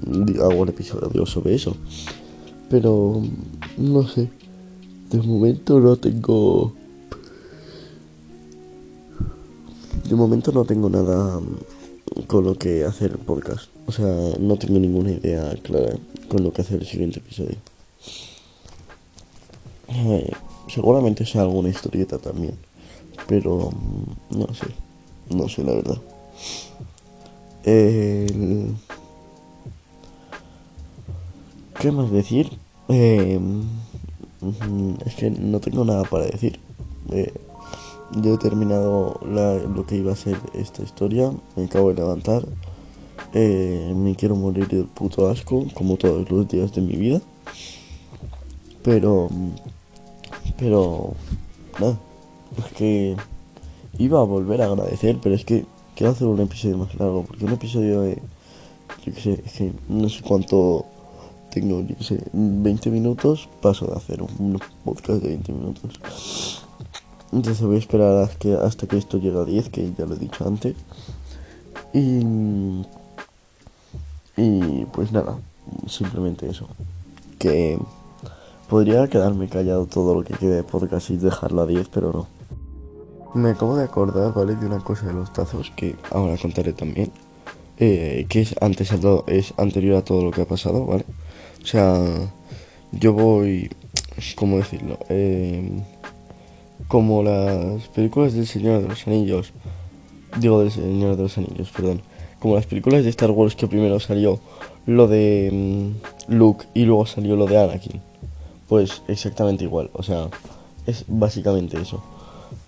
hago 0.41 0.61
un 0.61 0.69
episodio 0.69 1.25
sobre 1.25 1.53
eso. 1.53 1.75
Pero 2.69 3.21
no 3.77 4.07
sé, 4.07 4.29
de 5.11 5.21
momento 5.21 5.81
no 5.81 5.97
tengo... 5.97 6.73
De 10.07 10.15
momento 10.15 10.53
no 10.53 10.63
tengo 10.63 10.89
nada 10.89 11.41
con 12.27 12.45
lo 12.45 12.55
que 12.57 12.85
hacer 12.85 13.11
el 13.11 13.17
podcast. 13.17 13.67
O 13.85 13.91
sea, 13.91 14.05
no 14.39 14.55
tengo 14.55 14.79
ninguna 14.79 15.11
idea 15.11 15.53
clara 15.61 15.97
con 16.29 16.41
lo 16.41 16.53
que 16.53 16.61
hacer 16.61 16.79
el 16.79 16.87
siguiente 16.87 17.19
episodio. 17.19 17.57
Eh, 19.97 20.29
seguramente 20.67 21.25
sea 21.25 21.41
alguna 21.41 21.69
historieta 21.69 22.17
también. 22.17 22.57
Pero 23.27 23.71
mm, 23.71 24.39
no 24.39 24.53
sé. 24.53 24.67
No 25.29 25.47
sé 25.47 25.63
la 25.63 25.73
verdad. 25.73 26.01
¿Qué 31.79 31.91
más 31.91 32.11
decir? 32.11 32.51
Eh, 32.89 33.39
mm, 33.39 34.93
es 35.05 35.15
que 35.15 35.31
no 35.31 35.59
tengo 35.59 35.85
nada 35.85 36.03
para 36.03 36.25
decir. 36.25 36.59
Eh, 37.11 37.33
yo 38.21 38.35
he 38.35 38.37
terminado 38.37 39.19
lo 39.23 39.85
que 39.85 39.95
iba 39.95 40.11
a 40.11 40.15
ser 40.15 40.37
esta 40.53 40.83
historia. 40.83 41.31
Me 41.55 41.65
acabo 41.65 41.89
de 41.89 41.95
levantar. 41.95 42.45
Me 43.33 44.15
quiero 44.15 44.35
morir 44.35 44.67
de 44.67 44.83
puto 44.83 45.27
asco, 45.27 45.65
como 45.73 45.97
todos 45.97 46.29
los 46.29 46.47
días 46.47 46.73
de 46.73 46.81
mi 46.81 46.95
vida. 46.95 47.21
Pero. 48.83 49.29
Pero. 50.57 51.13
Nada. 51.79 51.97
Es 52.57 52.73
que. 52.73 53.15
Iba 53.97 54.19
a 54.19 54.23
volver 54.23 54.61
a 54.61 54.65
agradecer, 54.65 55.17
pero 55.21 55.35
es 55.35 55.45
que 55.45 55.65
quiero 55.95 56.11
hacer 56.11 56.27
un 56.27 56.41
episodio 56.41 56.77
más 56.77 56.93
largo. 56.95 57.23
Porque 57.23 57.45
un 57.45 57.53
episodio 57.53 58.01
de. 58.01 58.21
Yo 59.05 59.13
qué 59.13 59.21
sé, 59.21 59.43
es 59.45 59.53
que 59.53 59.73
no 59.87 60.09
sé 60.09 60.21
cuánto 60.21 60.85
tengo, 61.51 61.81
yo 61.81 61.95
qué 61.97 62.03
sé, 62.03 62.23
20 62.33 62.89
minutos. 62.89 63.47
Paso 63.61 63.87
de 63.87 63.95
hacer 63.95 64.21
un 64.21 64.59
podcast 64.83 65.21
de 65.21 65.29
20 65.29 65.51
minutos. 65.53 66.61
Entonces 67.31 67.61
voy 67.65 67.75
a 67.75 67.79
esperar 67.79 68.23
hasta 68.23 68.37
que, 68.37 68.53
hasta 68.53 68.87
que 68.87 68.97
esto 68.97 69.17
llegue 69.17 69.37
a 69.37 69.43
10, 69.43 69.69
que 69.69 69.93
ya 69.97 70.05
lo 70.05 70.15
he 70.15 70.19
dicho 70.19 70.47
antes. 70.47 70.75
Y, 71.93 72.21
y 74.37 74.85
pues 74.93 75.11
nada, 75.11 75.37
simplemente 75.87 76.49
eso. 76.49 76.67
Que 77.39 77.77
podría 78.69 79.07
quedarme 79.07 79.47
callado 79.47 79.85
todo 79.85 80.15
lo 80.15 80.23
que 80.23 80.33
quede 80.33 80.55
de 80.55 80.63
podcast 80.63 81.09
y 81.09 81.17
dejarlo 81.17 81.61
a 81.61 81.65
10, 81.65 81.89
pero 81.89 82.11
no. 82.11 82.27
Me 83.33 83.51
acabo 83.51 83.75
de 83.75 83.83
acordar, 83.83 84.33
¿vale? 84.33 84.55
De 84.55 84.65
una 84.65 84.79
cosa 84.79 85.07
de 85.07 85.13
los 85.13 85.31
tazos 85.33 85.71
que 85.75 85.95
ahora 86.11 86.37
contaré 86.37 86.73
también. 86.73 87.11
Eh, 87.77 88.25
que 88.29 88.41
es 88.41 88.55
antes 88.61 88.93
a 88.93 88.99
todo, 88.99 89.25
es 89.27 89.53
anterior 89.57 89.97
a 89.97 90.03
todo 90.03 90.23
lo 90.23 90.31
que 90.31 90.41
ha 90.41 90.45
pasado, 90.45 90.85
¿vale? 90.85 91.03
O 91.61 91.65
sea, 91.65 91.99
yo 92.93 93.11
voy, 93.11 93.69
¿cómo 94.35 94.57
decirlo? 94.57 94.97
Eh, 95.09 95.81
como 96.87 97.23
las 97.23 97.87
películas 97.89 98.33
del 98.33 98.47
Señor 98.47 98.81
de 98.81 98.89
los 98.89 99.05
Anillos, 99.07 99.51
digo 100.39 100.61
del 100.61 100.71
Señor 100.71 101.17
de 101.17 101.23
los 101.23 101.37
Anillos, 101.37 101.71
perdón, 101.71 102.01
como 102.39 102.55
las 102.55 102.65
películas 102.65 103.03
de 103.03 103.09
Star 103.09 103.31
Wars 103.31 103.55
que 103.55 103.67
primero 103.67 103.99
salió 103.99 104.39
lo 104.85 105.07
de 105.07 105.49
mm, 105.51 106.33
Luke 106.33 106.67
y 106.73 106.85
luego 106.85 107.05
salió 107.05 107.35
lo 107.35 107.47
de 107.47 107.57
Anakin, 107.57 108.01
pues 108.67 109.03
exactamente 109.07 109.63
igual, 109.63 109.89
o 109.93 110.03
sea, 110.03 110.29
es 110.87 111.05
básicamente 111.07 111.79
eso. 111.79 112.03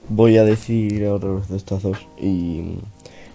Voy 0.10 0.38
a 0.38 0.43
decir 0.43 1.05
ahora 1.05 1.27
los 1.27 1.49
destazos 1.49 1.97
y 2.19 2.79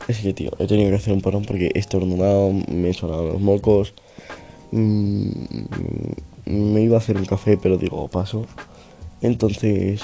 es 0.09 0.19
que 0.19 0.33
tío, 0.33 0.51
he 0.59 0.67
tenido 0.67 0.91
que 0.91 0.97
hacer 0.97 1.13
un 1.13 1.21
parón 1.21 1.45
porque 1.45 1.71
he 1.75 1.79
estornudado, 1.79 2.53
me 2.69 2.91
he 2.91 2.95
sonado 2.95 3.25
los 3.25 3.41
mocos, 3.41 3.95
mm, 4.71 5.31
me 6.47 6.83
iba 6.83 6.97
a 6.97 6.99
hacer 6.99 7.17
un 7.17 7.27
café 7.27 7.57
pero 7.57 7.77
digo 7.77 8.09
paso, 8.09 8.47
entonces 9.21 10.03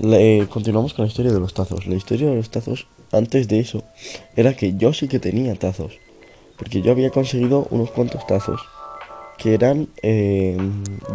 eh, 0.00 0.46
continuamos 0.48 0.94
con 0.94 1.04
la 1.04 1.08
historia 1.08 1.32
de 1.32 1.40
los 1.40 1.54
tazos. 1.54 1.86
La 1.86 1.96
historia 1.96 2.28
de 2.28 2.36
los 2.36 2.50
tazos, 2.50 2.86
antes 3.10 3.48
de 3.48 3.58
eso, 3.58 3.82
era 4.36 4.54
que 4.54 4.76
yo 4.76 4.92
sí 4.92 5.08
que 5.08 5.18
tenía 5.18 5.54
tazos. 5.56 5.98
Porque 6.56 6.82
yo 6.82 6.92
había 6.92 7.10
conseguido 7.10 7.66
unos 7.70 7.90
cuantos 7.90 8.26
tazos. 8.26 8.60
Que 9.38 9.54
eran 9.54 9.88
eh, 10.02 10.58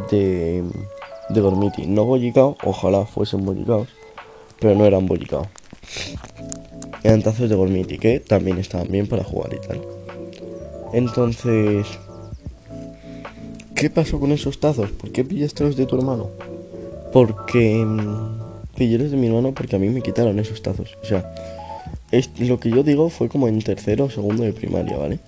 de, 0.10 0.64
de 1.30 1.42
Gormiti. 1.42 1.86
No 1.86 2.06
bollicaos, 2.06 2.58
ojalá 2.64 3.06
fuesen 3.06 3.46
bollicaos. 3.46 3.90
Pero 4.60 4.76
no 4.76 4.86
eran 4.86 5.08
bollicaos. 5.08 5.48
Eran 7.04 7.22
tazos 7.22 7.50
de 7.50 7.56
Gormiti, 7.56 7.98
que 7.98 8.20
también 8.22 8.58
estaban 8.58 8.88
bien 8.90 9.08
para 9.08 9.24
jugar 9.24 9.54
y 9.54 9.68
tal. 9.68 9.82
Entonces... 10.94 11.86
¿Qué 13.76 13.90
pasó 13.90 14.20
con 14.20 14.32
esos 14.32 14.62
tazos? 14.62 14.92
¿Por 14.92 15.12
qué 15.12 15.26
pillaste 15.26 15.66
los 15.66 15.76
de 15.76 15.86
tu 15.86 15.98
hermano? 15.98 16.30
Porque 17.12 17.84
mm, 17.84 18.78
pilleros 18.78 19.12
de 19.12 19.18
mi 19.18 19.28
hermano 19.28 19.54
porque 19.54 19.76
a 19.76 19.80
mí 19.80 19.90
me 19.90 20.02
quitaron 20.02 20.40
esos 20.40 20.62
tazos. 20.62 20.96
O 21.02 21.06
sea, 21.06 21.34
es, 22.12 22.30
lo 22.40 22.60
que 22.60 22.70
yo 22.70 22.84
digo 22.84 23.10
fue 23.10 23.28
como 23.28 23.48
en 23.48 23.62
tercero 23.62 24.06
o 24.06 24.10
segundo 24.10 24.44
de 24.44 24.54
primaria, 24.54 24.98
¿vale? 24.98 25.20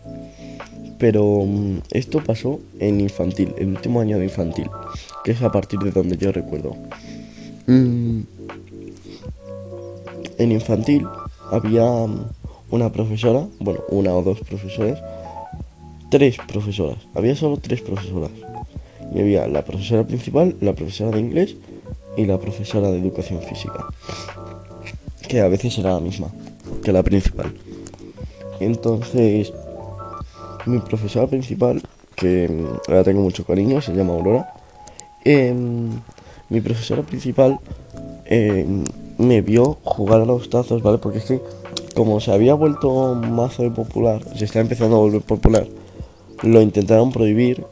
Pero 0.98 1.46
mm, 1.46 1.80
esto 1.92 2.24
pasó 2.24 2.60
en 2.80 3.02
infantil, 3.02 3.54
el 3.58 3.70
último 3.70 4.00
año 4.00 4.18
de 4.18 4.26
infantil, 4.26 4.70
que 5.24 5.32
es 5.32 5.42
a 5.42 5.52
partir 5.52 5.80
de 5.80 5.92
donde 5.92 6.18
yo 6.18 6.32
recuerdo. 6.32 6.76
Mm, 7.68 8.22
en 10.38 10.52
infantil 10.52 11.06
había 11.52 11.86
mm, 11.86 12.30
una 12.72 12.92
profesora, 12.92 13.48
bueno, 13.60 13.82
una 13.90 14.14
o 14.14 14.24
dos 14.24 14.40
profesores, 14.42 15.00
tres 16.10 16.38
profesoras, 16.48 16.98
había 17.14 17.36
solo 17.36 17.58
tres 17.58 17.82
profesoras. 17.82 18.32
Y 19.14 19.20
había 19.20 19.48
la 19.48 19.64
profesora 19.64 20.06
principal, 20.06 20.56
la 20.62 20.74
profesora 20.74 21.12
de 21.12 21.20
inglés 21.20 21.56
y 22.18 22.26
la 22.26 22.40
profesora 22.40 22.90
de 22.92 23.00
educación 23.00 23.42
física, 23.42 23.86
que 25.28 25.42
a 25.42 25.48
veces 25.48 25.78
era 25.78 25.94
la 25.94 26.00
misma 26.00 26.30
que 26.86 26.92
la 26.92 27.04
principal. 27.04 27.52
Entonces, 28.60 29.52
mi 30.66 30.80
profesora 30.80 31.28
principal, 31.28 31.82
que 32.16 32.50
la 32.88 33.04
tengo 33.04 33.22
mucho 33.22 33.46
cariño, 33.46 33.82
se 33.82 33.94
llama 33.94 34.14
Aurora, 34.14 34.54
em, 35.24 35.90
mi 36.50 36.62
profesora 36.62 37.02
principal 37.02 37.60
em, 38.26 38.84
me 39.18 39.42
vio 39.42 39.78
jugar 39.84 40.22
a 40.22 40.26
los 40.26 40.50
tazos, 40.50 40.82
¿vale? 40.82 40.98
Porque 40.98 41.20
es 41.20 41.26
que 41.26 41.42
como 41.96 42.20
se 42.20 42.32
había 42.32 42.54
vuelto 42.54 43.16
mazo 43.16 43.64
de 43.64 43.72
popular, 43.72 44.22
se 44.36 44.46
está 44.46 44.60
empezando 44.60 44.96
a 44.98 45.00
volver 45.00 45.22
popular, 45.22 45.68
lo 46.44 46.62
intentaron 46.62 47.12
prohibir, 47.12 47.66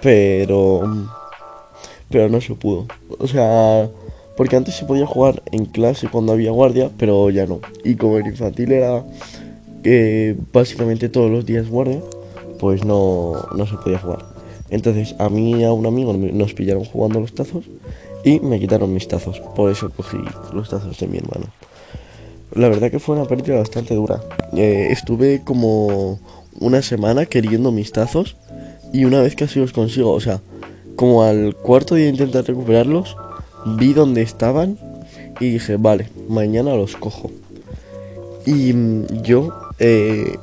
pero 0.00 0.82
pero 2.10 2.28
no 2.28 2.40
se 2.40 2.54
pudo. 2.54 2.86
O 3.18 3.26
sea, 3.26 3.88
porque 4.36 4.56
antes 4.56 4.76
se 4.76 4.84
podía 4.84 5.06
jugar 5.06 5.42
en 5.50 5.64
clase 5.64 6.08
cuando 6.08 6.32
había 6.32 6.50
guardia, 6.50 6.90
pero 6.98 7.30
ya 7.30 7.46
no. 7.46 7.60
Y 7.84 7.96
como 7.96 8.18
en 8.18 8.26
infantil 8.26 8.72
era 8.72 9.02
que 9.82 10.36
básicamente 10.52 11.08
todos 11.08 11.30
los 11.30 11.44
días 11.44 11.68
guardia, 11.68 12.00
pues 12.62 12.84
no, 12.84 13.48
no 13.56 13.66
se 13.66 13.74
podía 13.74 13.98
jugar. 13.98 14.24
Entonces 14.70 15.16
a 15.18 15.28
mí 15.28 15.50
y 15.50 15.64
a 15.64 15.72
un 15.72 15.84
amigo 15.84 16.12
nos 16.12 16.54
pillaron 16.54 16.84
jugando 16.84 17.18
los 17.18 17.34
tazos 17.34 17.64
y 18.24 18.38
me 18.38 18.60
quitaron 18.60 18.94
mis 18.94 19.08
tazos. 19.08 19.40
Por 19.40 19.72
eso 19.72 19.90
cogí 19.90 20.18
los 20.52 20.70
tazos 20.70 20.96
de 21.00 21.08
mi 21.08 21.18
hermano. 21.18 21.46
La 22.54 22.68
verdad 22.68 22.88
que 22.88 23.00
fue 23.00 23.16
una 23.16 23.24
pérdida 23.24 23.58
bastante 23.58 23.96
dura. 23.96 24.20
Eh, 24.56 24.86
estuve 24.90 25.42
como 25.42 26.20
una 26.60 26.82
semana 26.82 27.26
queriendo 27.26 27.72
mis 27.72 27.90
tazos 27.90 28.36
y 28.92 29.06
una 29.06 29.22
vez 29.22 29.34
casi 29.34 29.58
los 29.58 29.72
consigo, 29.72 30.12
o 30.12 30.20
sea, 30.20 30.40
como 30.94 31.24
al 31.24 31.56
cuarto 31.56 31.96
día 31.96 32.04
de 32.04 32.12
intentar 32.12 32.44
recuperarlos, 32.44 33.16
vi 33.76 33.92
dónde 33.92 34.22
estaban 34.22 34.78
y 35.40 35.50
dije, 35.50 35.78
vale, 35.78 36.10
mañana 36.28 36.76
los 36.76 36.94
cojo. 36.94 37.32
Y 38.46 38.72
mm, 38.72 39.22
yo 39.24 39.52
eh, 39.80 40.36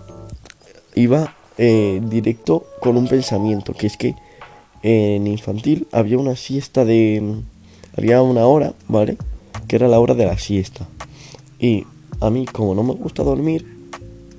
iba 0.95 1.38
eh, 1.61 1.99
directo 2.01 2.65
con 2.79 2.95
un 2.95 3.09
pensamiento, 3.09 3.73
que 3.73 3.87
es 3.87 3.97
que 3.97 4.15
en 4.81 5.27
infantil 5.27 5.87
había 5.91 6.17
una 6.17 6.37
siesta 6.37 6.85
de... 6.85 7.41
Había 7.97 8.21
una 8.21 8.45
hora, 8.45 8.73
¿vale? 8.87 9.17
Que 9.67 9.75
era 9.75 9.89
la 9.89 9.99
hora 9.99 10.13
de 10.13 10.25
la 10.25 10.37
siesta. 10.37 10.87
Y 11.59 11.85
a 12.21 12.29
mí, 12.29 12.45
como 12.45 12.75
no 12.75 12.83
me 12.83 12.93
gusta 12.93 13.23
dormir, 13.23 13.65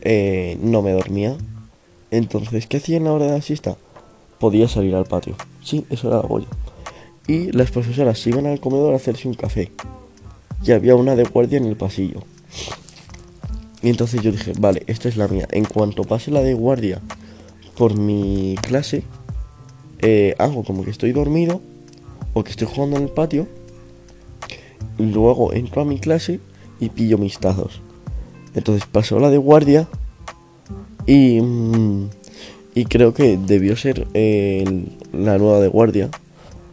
eh, 0.00 0.56
no 0.62 0.80
me 0.80 0.92
dormía. 0.92 1.36
Entonces, 2.10 2.66
¿qué 2.66 2.78
hacía 2.78 2.96
en 2.96 3.04
la 3.04 3.12
hora 3.12 3.26
de 3.26 3.32
la 3.32 3.42
siesta? 3.42 3.76
Podía 4.38 4.66
salir 4.66 4.94
al 4.94 5.04
patio. 5.04 5.36
Sí, 5.62 5.84
eso 5.90 6.08
era 6.08 6.22
la 6.22 6.26
boya. 6.26 6.48
Y 7.28 7.52
las 7.52 7.70
profesoras 7.70 8.26
iban 8.26 8.46
al 8.46 8.60
comedor 8.60 8.94
a 8.94 8.96
hacerse 8.96 9.28
un 9.28 9.34
café. 9.34 9.70
Y 10.64 10.72
había 10.72 10.96
una 10.96 11.16
de 11.16 11.24
guardia 11.24 11.58
en 11.58 11.66
el 11.66 11.76
pasillo. 11.76 12.22
Y 13.82 13.88
entonces 13.88 14.22
yo 14.22 14.30
dije, 14.30 14.52
vale, 14.58 14.82
esta 14.86 15.08
es 15.08 15.16
la 15.16 15.28
mía. 15.28 15.48
En 15.50 15.64
cuanto 15.64 16.04
pase 16.04 16.30
la 16.30 16.42
de 16.42 16.54
guardia 16.54 17.00
por 17.76 17.96
mi 17.96 18.56
clase, 18.60 19.02
eh, 20.00 20.34
hago 20.38 20.64
como 20.64 20.84
que 20.84 20.90
estoy 20.90 21.12
dormido 21.12 21.62
o 22.34 22.44
que 22.44 22.50
estoy 22.50 22.68
jugando 22.70 22.96
en 22.96 23.04
el 23.04 23.08
patio. 23.08 23.46
Luego 24.98 25.54
entro 25.54 25.80
a 25.80 25.84
mi 25.86 25.98
clase 25.98 26.40
y 26.78 26.90
pillo 26.90 27.16
mis 27.16 27.38
tazos. 27.38 27.80
Entonces 28.54 28.86
pasó 28.90 29.18
la 29.18 29.30
de 29.30 29.38
guardia 29.38 29.88
y, 31.06 31.40
mm, 31.40 32.10
y 32.74 32.84
creo 32.84 33.14
que 33.14 33.38
debió 33.38 33.76
ser 33.76 34.06
eh, 34.12 34.84
la 35.12 35.38
nueva 35.38 35.60
de 35.60 35.68
guardia. 35.68 36.10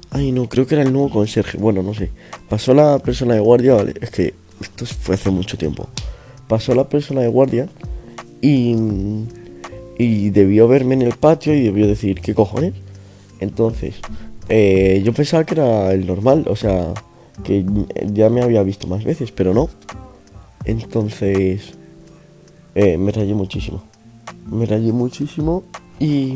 Ay, 0.10 0.34
no, 0.34 0.50
creo 0.50 0.68
que 0.68 0.76
era 0.76 0.84
el 0.84 0.92
nuevo 0.92 1.10
conserje. 1.10 1.58
Bueno, 1.58 1.84
no 1.84 1.94
sé. 1.94 2.12
Pasó 2.50 2.74
la 2.74 3.00
persona 3.00 3.36
de 3.36 3.40
guardia, 3.40 3.76
vale. 3.76 3.94
Es 4.02 4.10
que 4.10 4.34
esto 4.60 4.86
fue 4.86 5.16
hace 5.16 5.30
mucho 5.30 5.58
tiempo 5.58 5.88
pasó 6.48 6.74
la 6.76 6.90
persona 6.90 7.22
de 7.22 7.28
guardia 7.28 7.68
y, 8.42 8.76
y 9.98 10.30
debió 10.30 10.68
verme 10.68 10.96
en 10.96 11.02
el 11.02 11.14
patio 11.14 11.54
y 11.54 11.62
debió 11.62 11.88
decir, 11.88 12.22
¿qué 12.22 12.34
cojones? 12.34 12.74
Entonces, 13.40 13.96
eh, 14.50 15.02
yo 15.04 15.14
pensaba 15.14 15.46
que 15.46 15.56
era 15.56 15.92
el 15.92 16.08
normal, 16.08 16.46
o 16.50 16.56
sea, 16.56 16.94
que 17.44 17.66
ya 18.12 18.30
me 18.30 18.42
había 18.42 18.64
visto 18.64 18.88
más 18.88 19.04
veces, 19.04 19.32
pero 19.32 19.54
no. 19.54 19.70
Entonces, 20.66 21.74
eh, 22.76 22.98
me 22.98 23.12
rayé 23.12 23.34
muchísimo. 23.34 23.84
Me 24.50 24.66
rayé 24.66 24.92
muchísimo 24.92 25.64
y... 26.00 26.36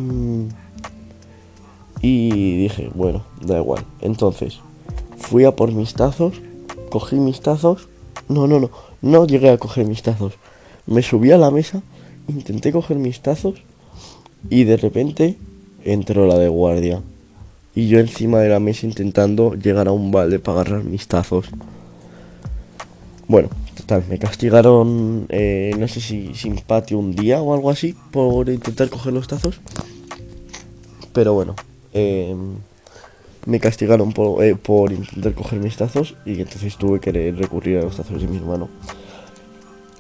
Y 2.04 2.58
dije, 2.58 2.90
bueno, 2.96 3.24
da 3.46 3.60
igual. 3.60 3.86
Entonces, 4.02 4.60
fui 5.18 5.46
a 5.46 5.56
por 5.56 5.72
mis 5.72 5.94
tazos, 5.94 6.42
cogí 6.90 7.18
mis 7.18 7.42
tazos. 7.42 7.90
No, 8.28 8.48
no, 8.48 8.60
no. 8.60 8.72
No 9.02 9.26
llegué 9.26 9.50
a 9.50 9.58
coger 9.58 9.86
mis 9.86 10.04
tazos. 10.04 10.34
Me 10.86 11.02
subí 11.02 11.32
a 11.32 11.38
la 11.38 11.52
mesa, 11.52 11.82
intenté 12.28 12.72
coger 12.72 12.98
mis 12.98 13.22
tazos 13.22 13.56
y 14.50 14.64
de 14.64 14.78
repente 14.78 15.38
entró 15.84 16.28
la 16.28 16.38
de 16.38 16.48
guardia. 16.48 17.02
Y 17.74 17.88
yo 17.88 18.00
encima 18.00 18.40
de 18.40 18.50
la 18.50 18.60
mesa 18.60 18.86
intentando 18.86 19.56
llegar 19.56 19.88
a 19.88 19.92
un 19.92 20.12
balde 20.12 20.40
para 20.40 20.62
agarrar 20.62 20.84
mis 20.84 21.08
tazos. 21.08 21.48
Bueno, 23.28 23.50
total, 23.76 24.04
me 24.10 24.20
castigaron, 24.20 25.26
eh, 25.30 25.72
no 25.80 25.88
sé 25.88 26.02
si 26.02 26.36
sin 26.36 26.58
patio 26.58 27.00
un 27.00 27.16
día 27.16 27.42
o 27.42 27.54
algo 27.54 27.70
así 27.70 27.96
por 28.12 28.50
intentar 28.50 28.90
coger 28.90 29.14
los 29.14 29.28
tazos. 29.28 29.62
Pero 31.14 31.34
bueno, 31.34 31.56
eh, 31.94 32.36
me 33.46 33.60
castigaron 33.60 34.12
por, 34.14 34.44
eh, 34.44 34.56
por, 34.56 34.92
intentar 34.92 35.34
coger 35.34 35.60
mis 35.60 35.78
tazos 35.78 36.16
y 36.26 36.42
entonces 36.42 36.78
tuve 36.78 37.00
que 37.00 37.12
recurrir 37.32 37.80
a 37.80 37.84
los 37.84 37.98
tazos 37.98 38.22
de 38.22 38.28
mi 38.28 38.38
hermano. 38.38 38.70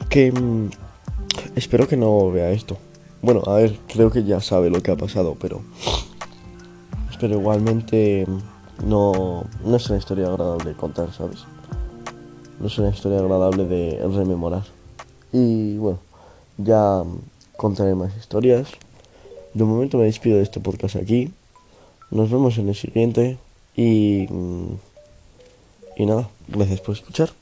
Que 0.09 0.31
mm, 0.31 0.69
espero 1.55 1.87
que 1.87 1.97
no 1.97 2.31
vea 2.31 2.51
esto. 2.51 2.77
Bueno, 3.21 3.43
a 3.45 3.55
ver, 3.55 3.77
creo 3.87 4.09
que 4.09 4.23
ya 4.23 4.41
sabe 4.41 4.69
lo 4.69 4.81
que 4.81 4.91
ha 4.91 4.95
pasado, 4.95 5.37
pero 5.39 5.61
pero 7.21 7.35
igualmente 7.39 8.25
mm, 8.27 8.89
no, 8.89 9.45
no 9.63 9.75
es 9.75 9.87
una 9.89 9.99
historia 9.99 10.27
agradable 10.27 10.71
de 10.71 10.75
contar, 10.75 11.13
¿sabes? 11.13 11.45
No 12.59 12.65
es 12.65 12.77
una 12.79 12.89
historia 12.89 13.19
agradable 13.19 13.65
de 13.65 13.99
rememorar. 14.07 14.63
Y 15.31 15.77
bueno, 15.77 15.99
ya 16.57 17.03
mm, 17.03 17.19
contaré 17.55 17.93
más 17.93 18.17
historias. 18.17 18.69
De 19.53 19.63
momento 19.63 19.99
me 19.99 20.05
despido 20.05 20.37
de 20.37 20.43
este 20.43 20.59
podcast 20.59 20.95
aquí. 20.95 21.31
Nos 22.11 22.29
vemos 22.29 22.57
en 22.57 22.69
el 22.69 22.75
siguiente 22.75 23.37
y, 23.75 24.27
y 25.95 26.05
nada, 26.05 26.29
gracias 26.49 26.81
por 26.81 26.95
escuchar. 26.95 27.40